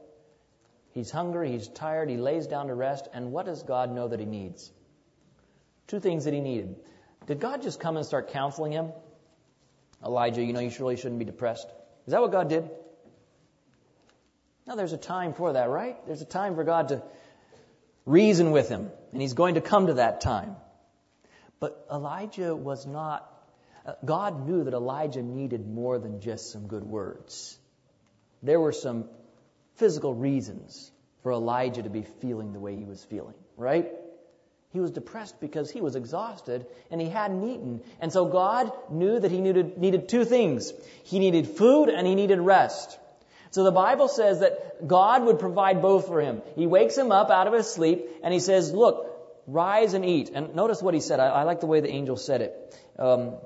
[0.93, 4.19] He's hungry, he's tired, he lays down to rest, and what does God know that
[4.19, 4.73] he needs?
[5.87, 6.77] Two things that he needed.
[7.27, 8.93] Did God just come and start counseling him?
[10.05, 11.67] Elijah, you know, you really shouldn't be depressed.
[12.07, 12.71] Is that what God did?
[14.67, 15.97] No, there's a time for that, right?
[16.07, 17.03] There's a time for God to
[18.05, 20.57] reason with him, and he's going to come to that time.
[21.61, 23.33] But Elijah was not
[23.87, 27.57] uh, God knew that Elijah needed more than just some good words.
[28.43, 29.05] There were some
[29.77, 30.91] physical reasons
[31.23, 33.89] for Elijah to be feeling the way he was feeling, right?
[34.73, 37.81] He was depressed because he was exhausted and he hadn't eaten.
[38.01, 40.73] And so God knew that he needed, needed two things.
[41.05, 42.99] He needed food and he needed rest.
[43.57, 46.43] So the Bible says that God would provide both for him.
[46.57, 49.07] He wakes him up out of his sleep and he says, look,
[49.47, 50.31] rise and eat.
[50.35, 51.21] And notice what he said.
[51.21, 52.79] I, I like the way the angel said it.
[52.99, 53.37] Um,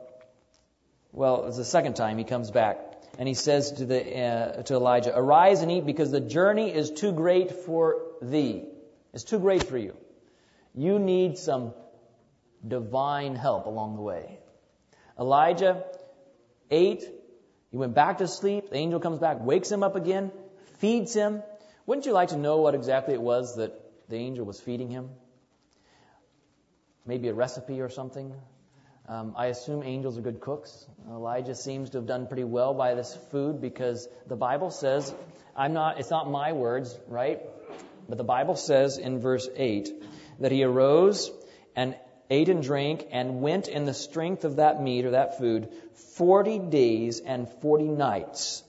[1.12, 2.80] well, it's the second time he comes back.
[3.20, 6.90] And he says to, the, uh, to Elijah, Arise and eat because the journey is
[6.90, 8.64] too great for thee.
[9.14, 9.96] It's too great for you.
[10.74, 11.72] You need some
[12.66, 14.40] divine help along the way.
[15.16, 15.84] Elijah
[16.68, 17.04] ate.
[17.70, 18.70] He went back to sleep.
[18.70, 20.32] The angel comes back, wakes him up again,
[20.78, 21.42] feeds him.
[21.86, 23.72] Wouldn't you like to know what exactly it was that
[24.08, 25.10] the angel was feeding him?
[27.06, 28.34] Maybe a recipe or something?
[29.08, 30.86] Um, I assume angels are good cooks.
[31.08, 35.12] Elijah seems to have done pretty well by this food because the Bible says,
[35.56, 37.40] I'm not, it's not my words, right?
[38.08, 39.90] But the Bible says in verse 8
[40.40, 41.30] that he arose
[41.74, 41.96] and
[42.30, 45.68] ate and drank and went in the strength of that meat or that food
[46.16, 48.62] 40 days and 40 nights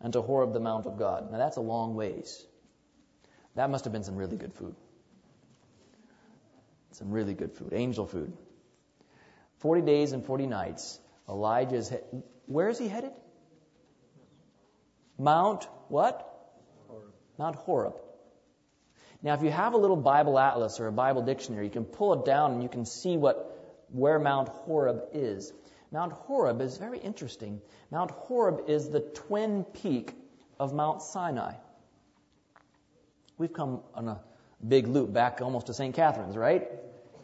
[0.00, 1.30] unto Horeb, the Mount of God.
[1.32, 2.46] Now that's a long ways.
[3.56, 4.76] That must have been some really good food.
[6.92, 8.32] Some really good food, angel food.
[9.58, 10.98] 40 days and 40 nights.
[11.28, 11.88] Elijah's.
[11.88, 13.12] he- where is he headed?
[15.18, 16.22] Mount what?
[16.88, 17.12] Horeb.
[17.38, 17.94] Mount Horeb.
[19.22, 22.12] Now, if you have a little Bible atlas or a Bible dictionary, you can pull
[22.14, 23.52] it down and you can see what
[23.90, 25.52] where Mount Horeb is.
[25.92, 27.60] Mount Horeb is very interesting.
[27.90, 30.12] Mount Horeb is the twin peak
[30.58, 31.54] of Mount Sinai.
[33.38, 34.20] We've come on a
[34.66, 35.94] big loop back almost to St.
[35.94, 36.68] Catherine's, right?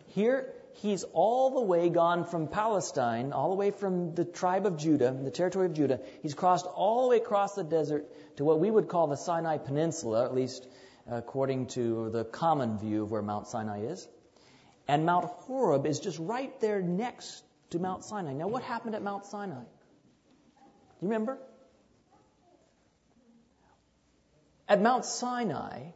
[0.09, 4.77] Here, he's all the way gone from Palestine, all the way from the tribe of
[4.77, 6.01] Judah, the territory of Judah.
[6.23, 9.59] He's crossed all the way across the desert to what we would call the Sinai
[9.59, 10.67] Peninsula, at least
[11.11, 14.07] according to the common view of where Mount Sinai is.
[14.89, 18.33] And Mount Horeb is just right there next to Mount Sinai.
[18.33, 19.63] Now, what happened at Mount Sinai?
[21.01, 21.39] You remember?
[24.69, 25.91] At Mount Sinai,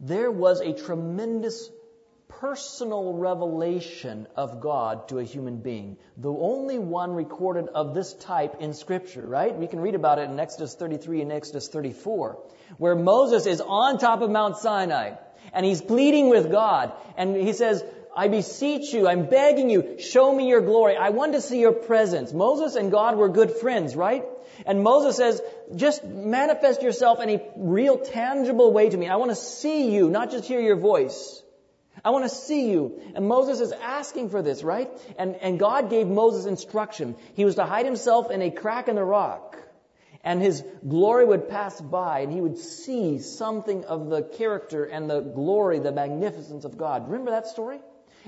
[0.00, 1.68] there was a tremendous
[2.40, 5.96] personal revelation of God to a human being.
[6.16, 9.54] The only one recorded of this type in Scripture, right?
[9.54, 12.38] We can read about it in Exodus 33 and Exodus 34,
[12.78, 15.12] where Moses is on top of Mount Sinai
[15.52, 17.84] and he's pleading with God and he says,
[18.16, 20.96] I beseech you, I'm begging you, show me your glory.
[20.96, 22.32] I want to see your presence.
[22.32, 24.24] Moses and God were good friends, right?
[24.66, 25.42] And Moses says,
[25.74, 29.08] just manifest yourself in a real tangible way to me.
[29.08, 31.42] I want to see you, not just hear your voice.
[32.04, 33.00] I want to see you.
[33.14, 34.90] And Moses is asking for this, right?
[35.18, 37.16] And, and God gave Moses instruction.
[37.34, 39.56] He was to hide himself in a crack in the rock.
[40.22, 45.08] And his glory would pass by and he would see something of the character and
[45.08, 47.08] the glory, the magnificence of God.
[47.08, 47.78] Remember that story?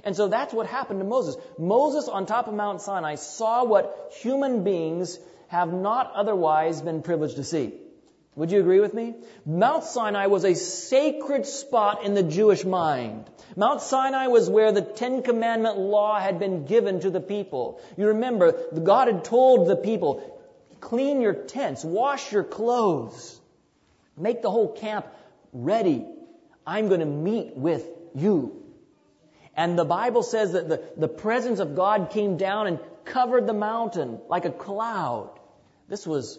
[0.04, 1.36] And so that's what happened to Moses.
[1.58, 7.36] Moses on top of Mount Sinai saw what human beings have not otherwise been privileged
[7.36, 7.72] to see.
[8.36, 9.14] Would you agree with me?
[9.46, 13.30] Mount Sinai was a sacred spot in the Jewish mind.
[13.56, 17.80] Mount Sinai was where the Ten Commandment law had been given to the people.
[17.96, 20.38] You remember, God had told the people,
[20.80, 23.40] clean your tents, wash your clothes,
[24.18, 25.06] make the whole camp
[25.54, 26.04] ready.
[26.66, 28.62] I'm going to meet with you.
[29.56, 33.54] And the Bible says that the, the presence of God came down and covered the
[33.54, 35.30] mountain like a cloud.
[35.88, 36.38] This was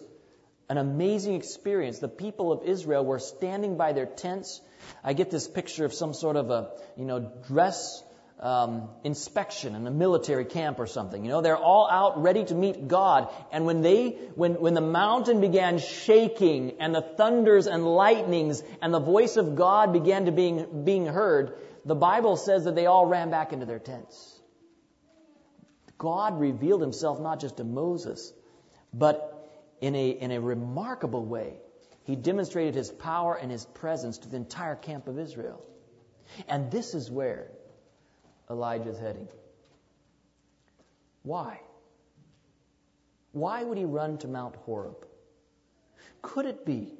[0.68, 1.98] an amazing experience.
[1.98, 4.60] The people of Israel were standing by their tents.
[5.02, 8.02] I get this picture of some sort of a, you know, dress
[8.40, 11.24] um, inspection in a military camp or something.
[11.24, 13.32] You know, they're all out ready to meet God.
[13.50, 18.94] And when they, when, when the mountain began shaking and the thunders and lightnings and
[18.94, 23.06] the voice of God began to being, being heard, the Bible says that they all
[23.06, 24.34] ran back into their tents.
[25.96, 28.32] God revealed himself not just to Moses,
[28.94, 29.37] but
[29.80, 31.54] in a, in a remarkable way.
[32.04, 35.62] He demonstrated his power and his presence to the entire camp of Israel.
[36.48, 37.48] And this is where
[38.50, 39.28] Elijah is heading.
[41.22, 41.60] Why?
[43.32, 45.06] Why would he run to Mount Horeb?
[46.22, 46.94] Could it be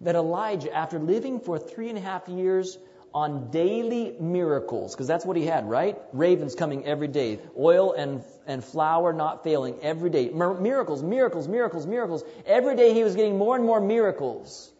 [0.00, 2.78] that Elijah, after living for three and a half years
[3.14, 5.96] on daily miracles, because that's what he had, right?
[6.12, 10.30] Ravens coming every day, oil and, and flour not failing every day.
[10.30, 12.24] Miracles, miracles, miracles, miracles.
[12.44, 14.72] Every day he was getting more and more miracles.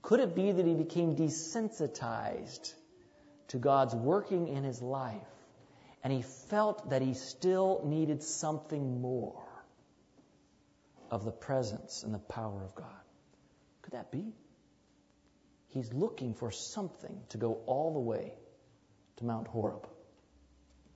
[0.00, 2.72] Could it be that he became desensitized
[3.48, 5.20] to God's working in his life?
[6.04, 9.48] And he felt that he still needed something more
[11.10, 12.86] of the presence and the power of God.
[13.82, 14.32] Could that be?
[15.72, 18.34] He's looking for something to go all the way
[19.16, 19.88] to Mount Horeb.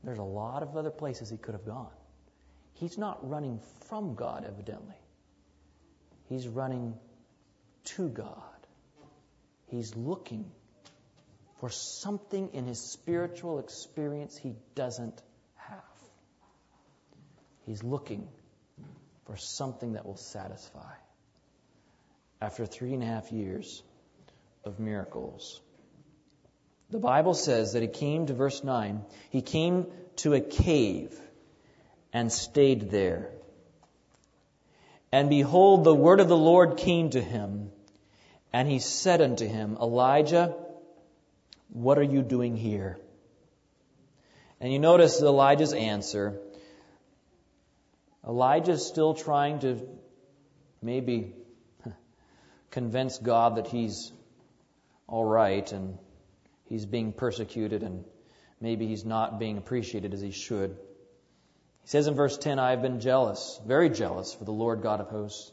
[0.05, 1.91] There's a lot of other places he could have gone.
[2.75, 4.97] He's not running from God, evidently.
[6.29, 6.95] He's running
[7.85, 8.43] to God.
[9.69, 10.51] He's looking
[11.61, 15.23] for something in his spiritual experience he doesn't
[15.55, 15.79] have.
[17.65, 18.29] He's looking
[19.25, 20.93] for something that will satisfy.
[22.43, 23.83] After three and a half years,
[24.67, 25.61] of miracles.
[26.91, 29.87] The Bible says that he came to verse 9, he came
[30.17, 31.19] to a cave
[32.13, 33.31] and stayed there.
[35.13, 37.71] And behold, the word of the Lord came to him,
[38.53, 40.55] and he said unto him, Elijah,
[41.69, 42.99] what are you doing here?
[44.61, 46.41] And you notice Elijah's answer.
[48.27, 49.87] Elijah's still trying to
[50.83, 51.35] maybe
[52.71, 54.13] convince God that he's
[55.09, 55.99] all right and
[56.65, 58.05] he's being persecuted and
[58.61, 60.71] maybe he's not being appreciated as he should.
[61.83, 65.01] He says in verse 10, I have been jealous, very jealous for the Lord God
[65.01, 65.53] of hosts.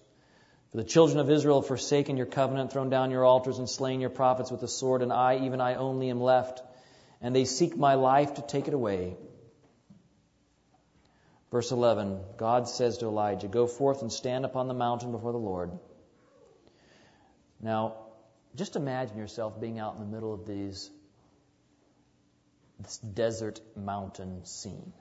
[0.71, 4.01] For the children of Israel have forsaken your covenant, thrown down your altars, and slain
[4.01, 6.63] your prophets with the sword, and I, even I only, am left,
[7.21, 9.15] and they seek my life to take it away.
[11.51, 15.37] Verse 11 God says to Elijah, Go forth and stand upon the mountain before the
[15.37, 15.69] Lord.
[17.61, 18.02] Now,
[18.55, 20.89] just imagine yourself being out in the middle of these
[22.79, 24.93] this desert mountain scene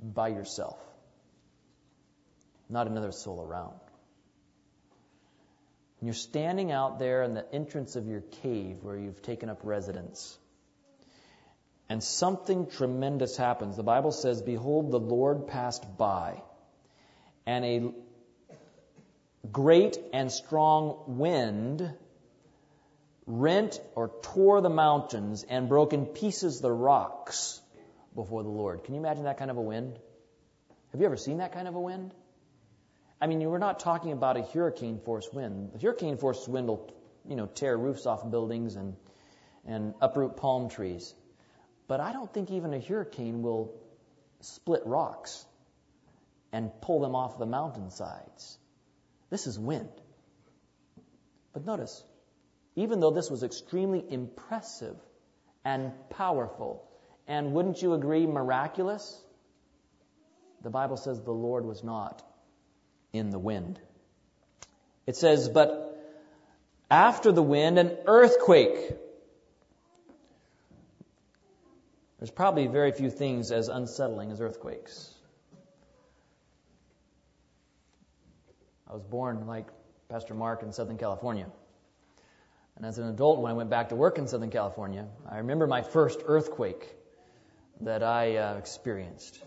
[0.00, 0.78] by yourself.
[2.68, 3.74] Not another soul around.
[6.00, 9.60] And you're standing out there in the entrance of your cave where you've taken up
[9.62, 10.38] residence.
[11.88, 13.76] And something tremendous happens.
[13.76, 16.42] The Bible says, Behold, the Lord passed by,
[17.46, 17.92] and a
[19.50, 21.94] great and strong wind
[23.26, 27.60] rent or tore the mountains and broke in pieces the rocks
[28.14, 28.84] before the Lord.
[28.84, 29.98] Can you imagine that kind of a wind?
[30.90, 32.14] Have you ever seen that kind of a wind?
[33.20, 35.70] I mean, we're not talking about a hurricane force wind.
[35.74, 36.92] The hurricane force wind will,
[37.28, 38.96] you know, tear roofs off buildings and,
[39.64, 41.14] and uproot palm trees.
[41.86, 43.80] But I don't think even a hurricane will
[44.40, 45.46] split rocks
[46.52, 48.58] and pull them off the mountainsides.
[49.30, 49.88] This is wind.
[51.52, 52.02] But notice,
[52.76, 54.96] even though this was extremely impressive
[55.64, 56.88] and powerful,
[57.28, 59.20] and wouldn't you agree, miraculous?
[60.62, 62.22] The Bible says the Lord was not
[63.12, 63.78] in the wind.
[65.06, 65.88] It says, but
[66.90, 68.96] after the wind, an earthquake.
[72.18, 75.12] There's probably very few things as unsettling as earthquakes.
[78.88, 79.66] I was born, like
[80.08, 81.46] Pastor Mark, in Southern California.
[82.76, 85.66] And as an adult, when I went back to work in Southern California, I remember
[85.66, 86.88] my first earthquake
[87.82, 89.38] that I uh, experienced.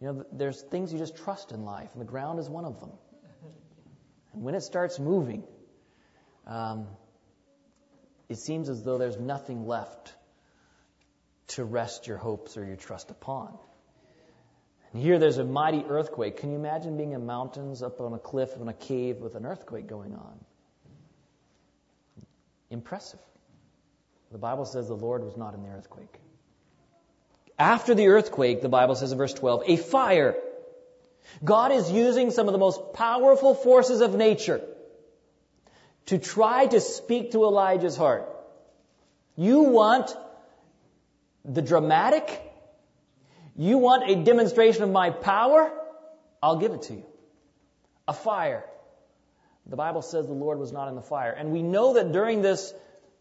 [0.00, 2.80] You know, there's things you just trust in life, and the ground is one of
[2.80, 2.92] them.
[4.34, 5.44] And when it starts moving,
[6.46, 6.86] um,
[8.28, 10.14] it seems as though there's nothing left
[11.48, 13.56] to rest your hopes or your trust upon.
[14.92, 16.38] And here there's a mighty earthquake.
[16.38, 19.46] Can you imagine being in mountains up on a cliff in a cave with an
[19.46, 20.38] earthquake going on?
[22.70, 23.20] Impressive.
[24.32, 26.20] The Bible says the Lord was not in the earthquake.
[27.58, 30.36] After the earthquake, the Bible says in verse 12, a fire.
[31.42, 34.60] God is using some of the most powerful forces of nature
[36.06, 38.28] to try to speak to Elijah's heart.
[39.36, 40.14] You want
[41.44, 42.42] the dramatic?
[43.56, 45.72] You want a demonstration of my power?
[46.42, 47.06] I'll give it to you.
[48.06, 48.64] A fire.
[49.68, 51.32] The Bible says the Lord was not in the fire.
[51.32, 52.72] And we know that during this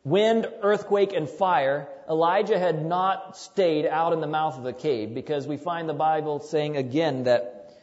[0.04, 5.14] wind, earthquake, and fire, Elijah had not stayed out in the mouth of the cave
[5.14, 7.74] because we find the Bible saying again that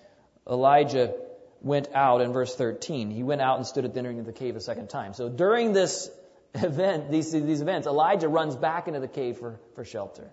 [0.49, 1.15] Elijah
[1.61, 3.11] went out in verse 13.
[3.11, 5.15] He went out and stood at the entering of the cave a second time.
[5.15, 6.11] So during this
[6.55, 10.33] event, these, these events, Elijah runs back into the cave for, for shelter.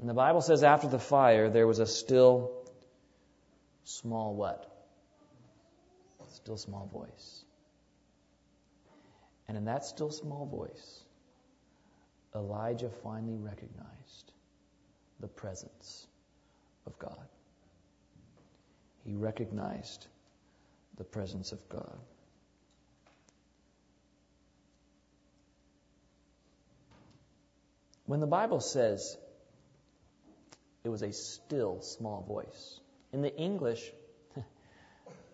[0.00, 2.50] And the Bible says after the fire, there was a still
[3.84, 4.71] small what?
[6.42, 7.44] Still small voice.
[9.46, 11.04] And in that still small voice,
[12.34, 14.32] Elijah finally recognized
[15.20, 16.08] the presence
[16.84, 17.28] of God.
[19.04, 20.08] He recognized
[20.96, 21.98] the presence of God.
[28.06, 29.16] When the Bible says
[30.82, 32.80] it was a still small voice,
[33.12, 33.92] in the English,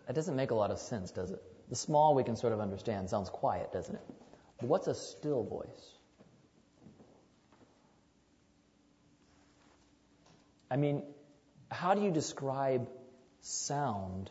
[0.09, 1.43] that doesn't make a lot of sense, does it?
[1.69, 3.11] The small we can sort of understand.
[3.11, 4.01] Sounds quiet, doesn't it?
[4.59, 5.93] But what's a still voice?
[10.71, 11.03] I mean,
[11.71, 12.89] how do you describe
[13.43, 14.31] sound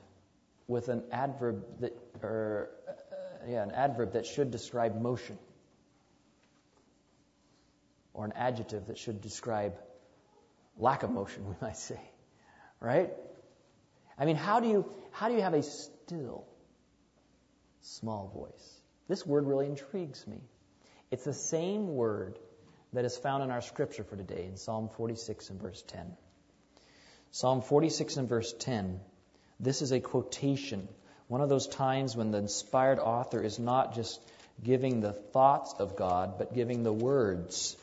[0.67, 2.93] with an adverb that, or uh,
[3.47, 5.37] yeah, an adverb that should describe motion,
[8.15, 9.75] or an adjective that should describe
[10.75, 12.01] lack of motion, we might say,
[12.79, 13.11] right?
[14.17, 16.45] I mean, how do you how do you have a still
[17.81, 18.81] small voice?
[19.07, 20.37] This word really intrigues me.
[21.09, 22.37] It's the same word
[22.93, 26.15] that is found in our scripture for today in Psalm 46 and verse 10.
[27.31, 28.99] Psalm 46 and verse 10.
[29.59, 30.87] This is a quotation.
[31.27, 34.21] One of those times when the inspired author is not just
[34.63, 37.75] giving the thoughts of God, but giving the words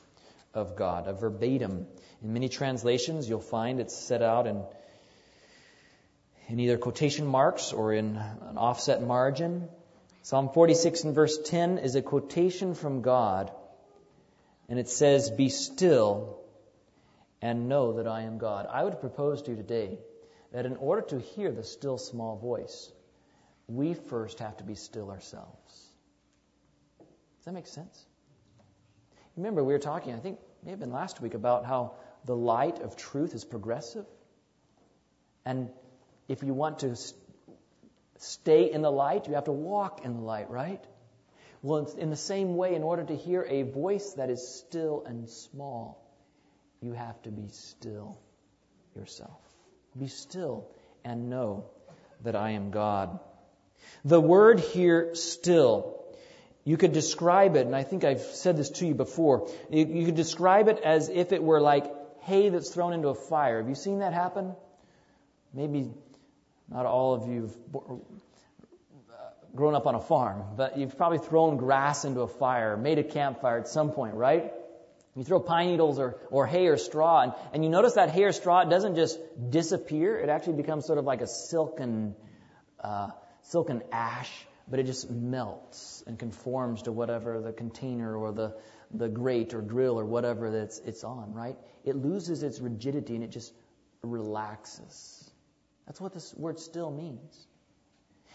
[0.55, 1.89] of God, a verbatim.
[2.22, 4.62] In many translations, you'll find it's set out in
[6.49, 9.68] in either quotation marks or in an offset margin.
[10.22, 13.53] Psalm 46 and verse 10 is a quotation from God,
[14.68, 16.38] and it says, Be still
[17.42, 18.66] and know that I am God.
[18.70, 19.99] I would propose to you today
[20.53, 22.90] that in order to hear the still small voice,
[23.66, 25.88] we first have to be still ourselves.
[26.99, 28.07] Does that make sense?
[29.36, 32.80] Remember, we were talking, I think, may have been last week, about how the light
[32.80, 34.07] of truth is progressive.
[35.45, 35.68] And
[36.29, 36.97] if you want to
[38.18, 40.83] stay in the light, you have to walk in the light, right?
[41.62, 45.29] Well, in the same way, in order to hear a voice that is still and
[45.29, 46.01] small,
[46.81, 48.18] you have to be still
[48.95, 49.41] yourself.
[49.99, 50.68] Be still
[51.05, 51.64] and know
[52.22, 53.18] that I am God.
[54.05, 56.05] The word here, still,
[56.64, 60.07] you could describe it, and I think I've said this to you before, you, you
[60.07, 61.87] could describe it as if it were like
[62.22, 63.59] hay that's thrown into a fire.
[63.59, 64.55] Have you seen that happen?
[65.53, 65.91] Maybe
[66.70, 68.00] not all of you have
[69.54, 73.04] grown up on a farm, but you've probably thrown grass into a fire, made a
[73.04, 74.52] campfire at some point, right?
[75.16, 78.24] You throw pine needles or, or hay or straw, and, and you notice that hay
[78.24, 79.18] or straw doesn't just
[79.50, 80.18] disappear.
[80.18, 82.16] It actually becomes sort of like a silken,
[82.80, 83.10] uh,
[83.42, 84.30] silken ash,
[84.68, 88.56] but it just melts and conforms to whatever the container or the,
[88.92, 91.56] the grate or grill or whatever that's it's on, right?
[91.84, 93.52] It loses its rigidity and it just
[94.02, 95.24] relaxes.
[95.87, 97.47] That's what this word still means.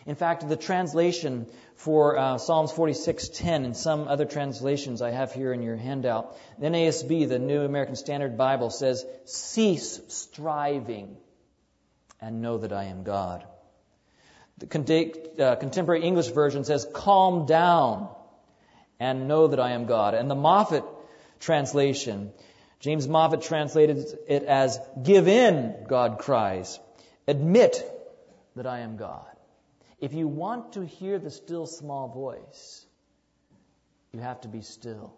[0.06, 5.52] In fact, the translation for uh, Psalms 46:10 and some other translations I have here
[5.52, 11.18] in your handout, the NASB, the New American Standard Bible, says, "Cease striving
[12.22, 13.46] and know that I am God."
[14.58, 18.10] The uh, contemporary English version says, "Calm down
[19.00, 20.86] and know that I am God." And the Moffatt
[21.40, 22.32] translation,
[22.80, 26.80] James Moffatt translated it as, "Give in," God cries.
[27.30, 27.80] Admit
[28.56, 29.28] that I am God.
[30.00, 32.84] If you want to hear the still small voice,
[34.12, 35.14] you have to be still,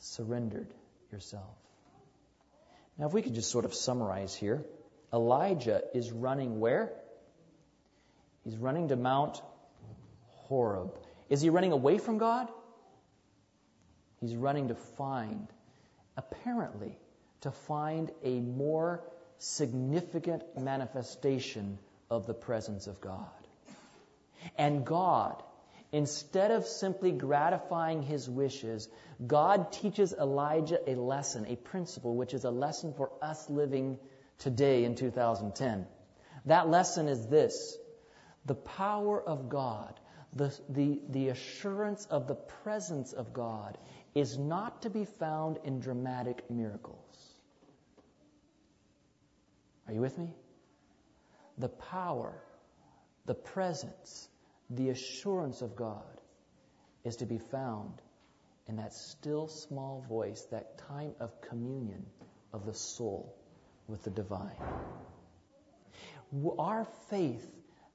[0.00, 0.74] surrendered
[1.12, 1.54] yourself.
[2.98, 4.64] Now, if we could just sort of summarize here
[5.12, 6.92] Elijah is running where?
[8.42, 9.40] He's running to Mount
[10.48, 10.98] Horeb.
[11.30, 12.48] Is he running away from God?
[14.20, 15.46] He's running to find,
[16.16, 16.98] apparently,
[17.42, 19.04] to find a more
[19.38, 21.78] significant manifestation
[22.10, 23.28] of the presence of God.
[24.56, 25.42] And God,
[25.92, 28.88] instead of simply gratifying his wishes,
[29.26, 33.98] God teaches Elijah a lesson, a principle, which is a lesson for us living
[34.38, 35.86] today in 2010.
[36.46, 37.76] That lesson is this
[38.44, 39.98] the power of God,
[40.34, 43.78] the, the, the assurance of the presence of God,
[44.14, 47.33] is not to be found in dramatic miracles.
[49.86, 50.34] Are you with me?
[51.58, 52.42] The power,
[53.26, 54.28] the presence,
[54.70, 56.20] the assurance of God
[57.04, 58.00] is to be found
[58.66, 62.04] in that still small voice, that time of communion
[62.52, 63.36] of the soul
[63.88, 64.56] with the divine.
[66.58, 67.46] Our faith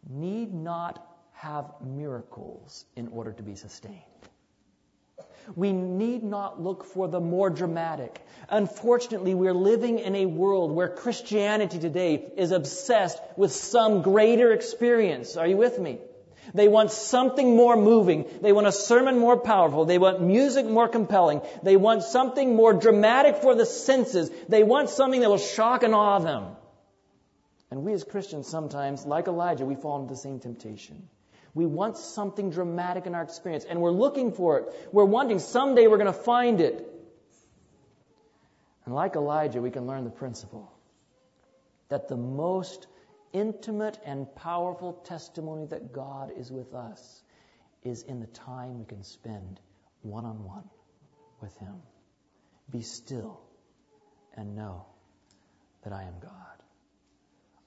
[0.08, 4.29] need not have miracles in order to be sustained.
[5.56, 8.22] We need not look for the more dramatic.
[8.50, 15.38] Unfortunately, we're living in a world where Christianity today is obsessed with some greater experience.
[15.38, 16.00] Are you with me?
[16.54, 18.26] They want something more moving.
[18.41, 19.86] They want a sermon more powerful.
[19.86, 21.41] They want music more compelling.
[21.64, 24.32] They want something more dramatic for the senses.
[24.47, 26.56] They want something that will shock and awe them.
[27.72, 31.08] And we as Christians sometimes, like Elijah, we fall into the same temptation.
[31.54, 34.89] We want something dramatic in our experience, and we're looking for it.
[34.91, 36.86] We're wanting someday we're going to find it.
[38.86, 40.72] And like Elijah, we can learn the principle
[41.89, 42.88] that the most
[43.34, 47.24] intimate and powerful testimony that God is with us
[47.84, 49.60] is in the time we can spend
[50.02, 50.70] one on one
[51.41, 51.76] with Him.
[52.72, 53.39] Be still
[54.36, 54.86] and know
[55.84, 56.32] that I am God.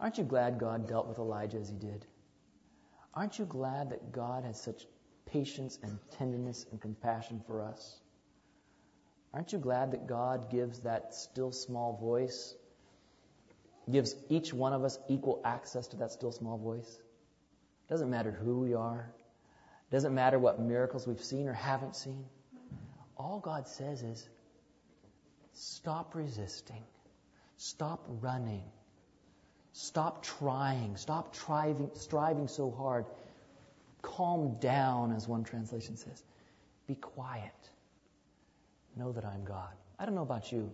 [0.01, 2.07] Aren't you glad God dealt with Elijah as He did?
[3.15, 4.87] Aren't you glad that God has such
[5.27, 8.01] patience and tenderness and compassion for us?
[9.35, 12.55] Aren't you glad that God gives that still small voice
[13.91, 17.01] gives each one of us equal access to that still small voice.
[17.89, 19.13] Doesn't matter who we are.
[19.91, 22.25] Doesn't matter what miracles we've seen or haven't seen.
[23.17, 24.29] All God says is
[25.53, 26.83] stop resisting.
[27.57, 28.65] Stop running.
[29.73, 30.97] Stop trying.
[30.97, 33.07] Stop striving, striving so hard.
[34.03, 36.23] Calm down, as one translation says.
[36.87, 37.53] Be quiet.
[38.97, 39.73] Know that I'm God.
[39.99, 40.73] I don't know about you.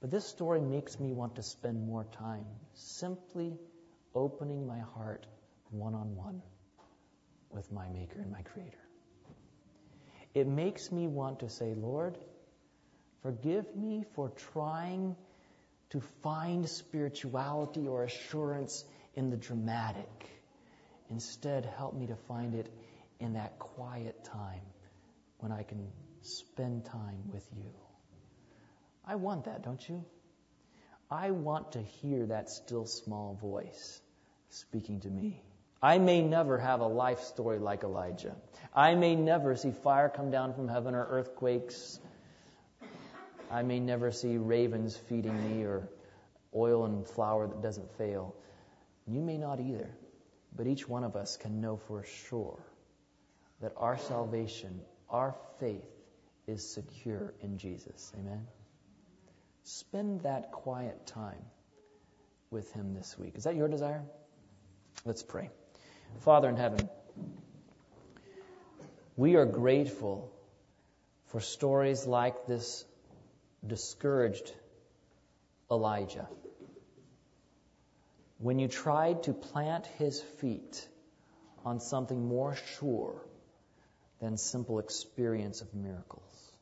[0.00, 3.58] But this story makes me want to spend more time simply
[4.14, 5.26] opening my heart
[5.70, 6.40] one on one
[7.50, 8.78] with my Maker and my Creator.
[10.34, 12.16] It makes me want to say, Lord,
[13.22, 15.16] forgive me for trying
[15.90, 18.84] to find spirituality or assurance
[19.14, 20.08] in the dramatic.
[21.08, 22.72] Instead, help me to find it
[23.18, 24.62] in that quiet time
[25.38, 25.88] when I can
[26.22, 27.70] spend time with you.
[29.04, 30.04] I want that, don't you?
[31.10, 34.00] I want to hear that still small voice
[34.50, 35.42] speaking to me.
[35.82, 38.36] I may never have a life story like Elijah.
[38.74, 41.98] I may never see fire come down from heaven or earthquakes.
[43.50, 45.88] I may never see ravens feeding me or
[46.54, 48.34] oil and flour that doesn't fail.
[49.06, 49.90] You may not either.
[50.56, 52.58] But each one of us can know for sure
[53.60, 55.88] that our salvation, our faith,
[56.46, 58.12] is secure in Jesus.
[58.18, 58.46] Amen?
[59.64, 61.44] Spend that quiet time
[62.50, 63.34] with Him this week.
[63.36, 64.02] Is that your desire?
[65.04, 65.50] Let's pray.
[66.20, 66.88] Father in heaven,
[69.16, 70.32] we are grateful
[71.26, 72.84] for stories like this
[73.66, 74.52] discouraged
[75.70, 76.28] Elijah.
[78.38, 80.88] When you tried to plant his feet
[81.64, 83.20] on something more sure
[84.20, 86.52] than simple experience of miracles.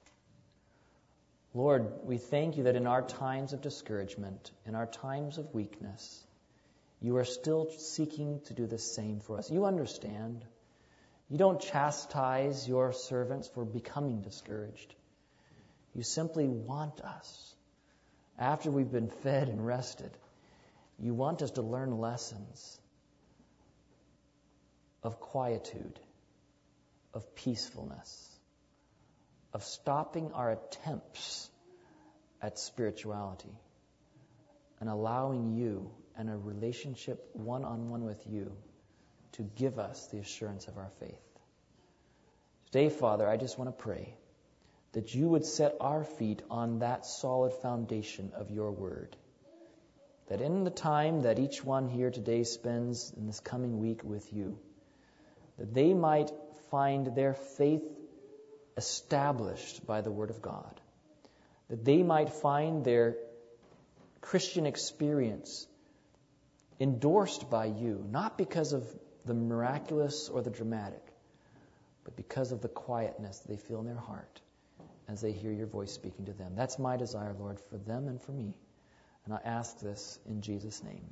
[1.55, 6.25] Lord, we thank you that in our times of discouragement, in our times of weakness,
[7.01, 9.51] you are still seeking to do the same for us.
[9.51, 10.45] You understand.
[11.29, 14.95] You don't chastise your servants for becoming discouraged.
[15.99, 17.57] You simply want us,
[18.39, 20.13] after we've been fed and rested,
[21.01, 22.79] you want us to learn lessons
[25.03, 25.99] of quietude,
[27.13, 28.31] of peacefulness,
[29.53, 31.51] of stopping our attempts
[32.41, 33.59] at spirituality
[34.79, 38.53] and allowing you and a relationship one on one with you
[39.33, 41.41] to give us the assurance of our faith.
[42.67, 44.15] Today, Father, I just want to pray
[44.99, 49.15] that you would set our feet on that solid foundation of your word.
[50.27, 54.33] That in the time that each one here today spends in this coming week with
[54.33, 54.59] you,
[55.57, 56.33] that they might
[56.73, 57.85] find their faith
[58.77, 60.81] established by the Word of God.
[61.71, 63.15] That they might find their
[64.21, 65.69] Christian experience
[66.81, 68.85] endorsed by you, not because of
[69.25, 71.07] the miraculous or the dramatic,
[72.03, 74.41] but because of the quietness they feel in their heart
[75.09, 76.53] as they hear your voice speaking to them.
[76.55, 78.55] That's my desire, Lord, for them and for me.
[79.25, 81.05] And I ask this in Jesus' name.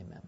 [0.00, 0.22] Amen.